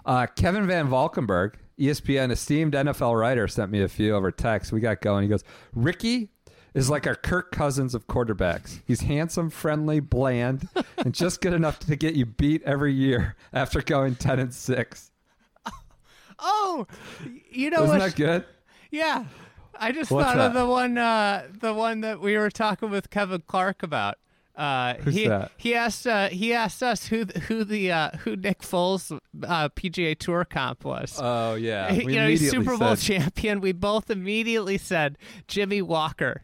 [0.04, 4.72] Uh, Kevin Van Valkenburg, ESPN esteemed NFL writer, sent me a few over text.
[4.72, 5.22] We got going.
[5.22, 5.44] He goes,
[5.74, 6.30] Ricky
[6.74, 8.80] is like our Kirk Cousins of quarterbacks.
[8.86, 10.68] He's handsome, friendly, bland,
[10.98, 15.10] and just good enough to get you beat every year after going ten and six.
[16.42, 16.86] Oh,
[17.50, 18.04] you know Isn't what?
[18.06, 18.44] that good?
[18.90, 19.26] Yeah,
[19.78, 23.10] I just What's thought of the one, uh, the one that we were talking with
[23.10, 24.16] Kevin Clark about.
[24.56, 25.52] Uh, Who's he that?
[25.56, 29.10] he asked uh, he asked us who who the uh, who Nick Foles
[29.44, 31.18] uh, PGA Tour comp was.
[31.22, 33.60] Oh yeah, We you know, he's Super Bowl said- champion.
[33.60, 35.16] We both immediately said
[35.48, 36.42] Jimmy Walker.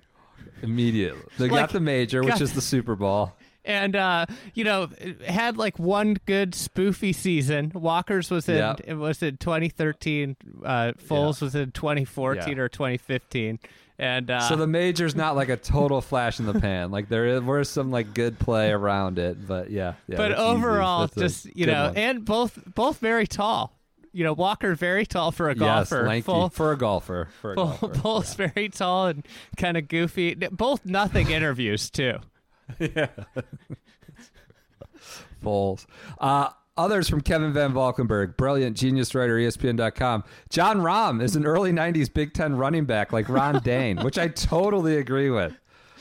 [0.63, 1.23] Immediately.
[1.39, 3.33] They Like, got the major, which got- is the Super Bowl.
[3.65, 4.89] and uh, you know
[5.27, 7.73] had like one good spoofy season.
[7.75, 8.77] Walker's was in Yeah.
[8.85, 10.37] it was in 2013.
[10.65, 12.63] Uh, Foles was in 2014 Yeah.
[12.63, 13.59] or 2015.
[13.99, 16.91] And uh, so the major's not like a total flash in the pan.
[16.91, 19.95] Like there is, were some like good play around it, but yeah.
[20.07, 21.97] yeah but overall, just you know, one.
[21.97, 23.73] and both both very tall.
[24.13, 26.07] You know, Walker very tall for a yes, golfer.
[26.07, 27.29] lanky Full, for a golfer.
[27.41, 27.89] For a full, golfer.
[28.01, 29.27] Foles very tall and
[29.57, 30.35] kind of goofy.
[30.35, 32.19] Both nothing interviews too.
[32.81, 33.09] Yeah.
[35.45, 35.87] Foles.
[36.19, 40.25] Uh, others from Kevin Van Valkenburg, brilliant genius writer, ESPN.com.
[40.51, 44.29] Jon Rahm is an early 90s Big Ten running back like Ron Dayne, which I
[44.29, 45.55] totally agree with.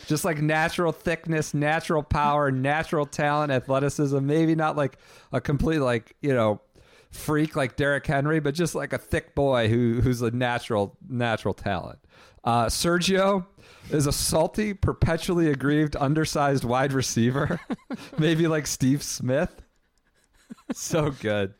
[0.07, 4.23] Just like natural thickness, natural power, natural talent, athleticism.
[4.23, 4.99] Maybe not like
[5.31, 6.61] a complete, like, you know,
[7.09, 11.53] freak like Derrick Henry, but just like a thick boy who who's a natural natural
[11.53, 11.99] talent.
[12.43, 13.45] Uh, Sergio
[13.89, 17.59] is a salty, perpetually aggrieved, undersized wide receiver,
[18.19, 19.63] maybe like Steve Smith.
[20.73, 21.53] So good.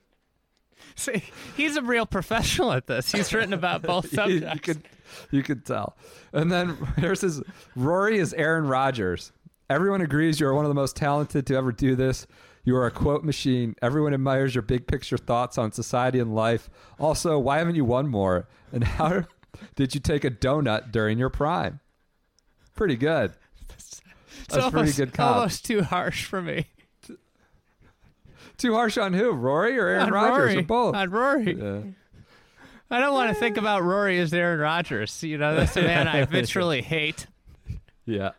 [0.95, 1.23] See,
[1.57, 3.11] he's a real professional at this.
[3.11, 4.53] He's written about both subjects.
[4.53, 4.83] you could
[5.31, 5.97] you could tell.
[6.33, 7.41] And then there's his
[7.75, 9.31] Rory is Aaron Rodgers.
[9.69, 12.27] Everyone agrees you are one of the most talented to ever do this.
[12.63, 13.75] You are a quote machine.
[13.81, 16.69] Everyone admires your big picture thoughts on society and life.
[16.99, 18.47] Also, why haven't you won more?
[18.71, 19.23] And how
[19.75, 21.79] Did you take a donut during your prime?
[22.75, 23.33] Pretty good.
[24.47, 25.36] It's That's pretty almost, good comp.
[25.38, 26.67] almost too harsh for me.
[28.58, 29.32] Too harsh on who?
[29.32, 30.95] Rory or Aaron on Rodgers or both?
[30.95, 31.53] On Rory.
[31.58, 31.80] Yeah.
[32.89, 35.24] I don't want to think about Rory as Aaron Rodgers.
[35.24, 37.28] You know, that's a man I literally hate.
[38.06, 38.32] yeah.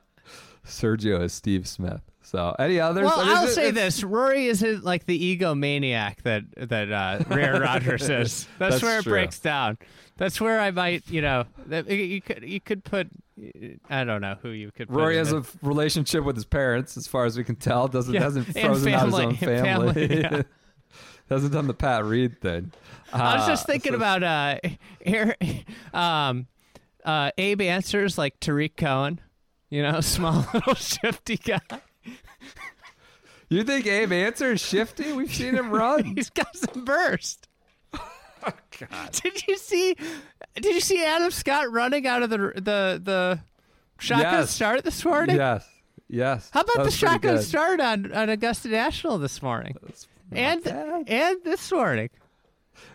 [0.65, 2.01] Sergio is Steve Smith.
[2.23, 3.05] So any others?
[3.05, 7.23] Well, I mean, I'll it's- say this: Rory isn't like the egomaniac that that uh,
[7.31, 8.49] Aaron Rodgers is.
[8.59, 9.13] That's, That's where it true.
[9.13, 9.79] breaks down.
[10.17, 13.09] That's where I might, you know, that, you could you could put.
[13.91, 14.91] I don't know who you could.
[14.91, 17.87] Rory has a relationship with his parents, as far as we can tell.
[17.89, 19.93] Doesn't Yeah, hasn't frozen out his own family.
[19.93, 20.43] family, yeah.
[21.29, 22.73] hasn't done the Pat Reed thing.
[23.13, 24.59] I was just Uh, thinking so- about uh,
[25.05, 26.47] Aaron- um,
[27.05, 29.21] uh, Abe Ancer's like Tarik Cohen.
[29.69, 31.61] You know, small little shifty guy.
[33.49, 35.13] You think Abe Ancer is shifty?
[35.13, 36.05] We've seen him run.
[36.05, 37.49] He's got some burst.
[37.93, 38.53] Oh,
[38.91, 39.13] God.
[39.13, 39.97] Did you see?
[40.57, 43.41] Did you see Adam Scott running out of the the the
[43.99, 44.51] shotgun Yes.
[44.51, 45.37] start this morning?
[45.37, 45.69] Yes.
[46.09, 46.51] Yes.
[46.53, 49.77] How about the shotgun start on, on Augusta National this morning?
[50.33, 51.05] And bad.
[51.09, 52.11] and this morning.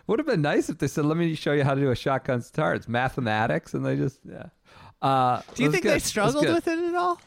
[0.06, 1.96] Would have been nice if they said, "Let me show you how to do a
[1.96, 4.46] shotgun start." It's mathematics, and they just yeah.
[5.00, 5.92] Uh, Do you think good.
[5.94, 7.20] they struggled with it at all?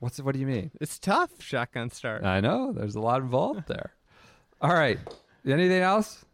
[0.00, 0.70] What's what do you mean?
[0.80, 2.24] It's tough shotgun start.
[2.24, 3.92] I know there's a lot involved there.
[4.60, 4.98] All right.
[5.46, 6.24] Anything else?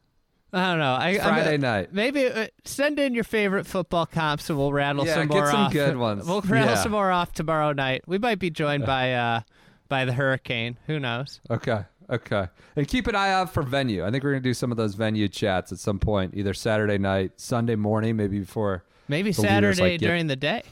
[0.55, 0.95] I don't know.
[0.95, 1.93] I, Friday night.
[1.93, 5.47] Maybe uh, send in your favorite football comps and we'll rattle Yeah, some get more
[5.51, 5.73] some off.
[5.73, 6.27] good ones.
[6.27, 6.83] We'll rattle Yeah.
[6.83, 8.03] some more off tomorrow night.
[8.07, 9.41] We might be joined by uh
[9.89, 10.79] by the hurricane.
[10.87, 11.41] Who knows?
[11.51, 11.85] Okay.
[12.09, 12.49] Okay.
[12.77, 14.05] And keep an eye out for venue.
[14.07, 16.99] I think we're gonna do some of those venue chats at some point, either Saturday
[16.99, 20.63] night, Sunday morning, maybe before Maybe leaders, Saturday like, get- during the day.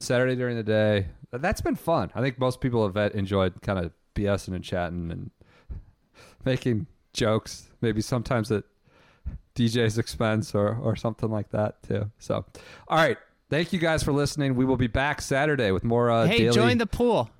[0.00, 1.06] Saturday during the day.
[1.32, 2.10] That's been fun.
[2.14, 5.30] I think most people have enjoyed kind of BSing and chatting and
[6.44, 8.64] making jokes, maybe sometimes at
[9.56, 12.10] DJ's expense or, or something like that too.
[12.18, 12.44] So,
[12.88, 13.18] all right.
[13.48, 14.56] Thank you guys for listening.
[14.56, 17.30] We will be back Saturday with more uh, hey, daily, join the pool.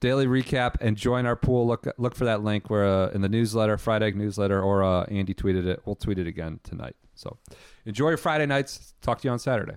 [0.00, 1.66] daily recap and join our pool.
[1.66, 5.32] Look look for that link where uh, in the newsletter, Friday newsletter, or uh, Andy
[5.34, 5.80] tweeted it.
[5.86, 6.96] We'll tweet it again tonight.
[7.14, 7.38] So,
[7.86, 8.94] enjoy your Friday nights.
[9.00, 9.76] Talk to you on Saturday.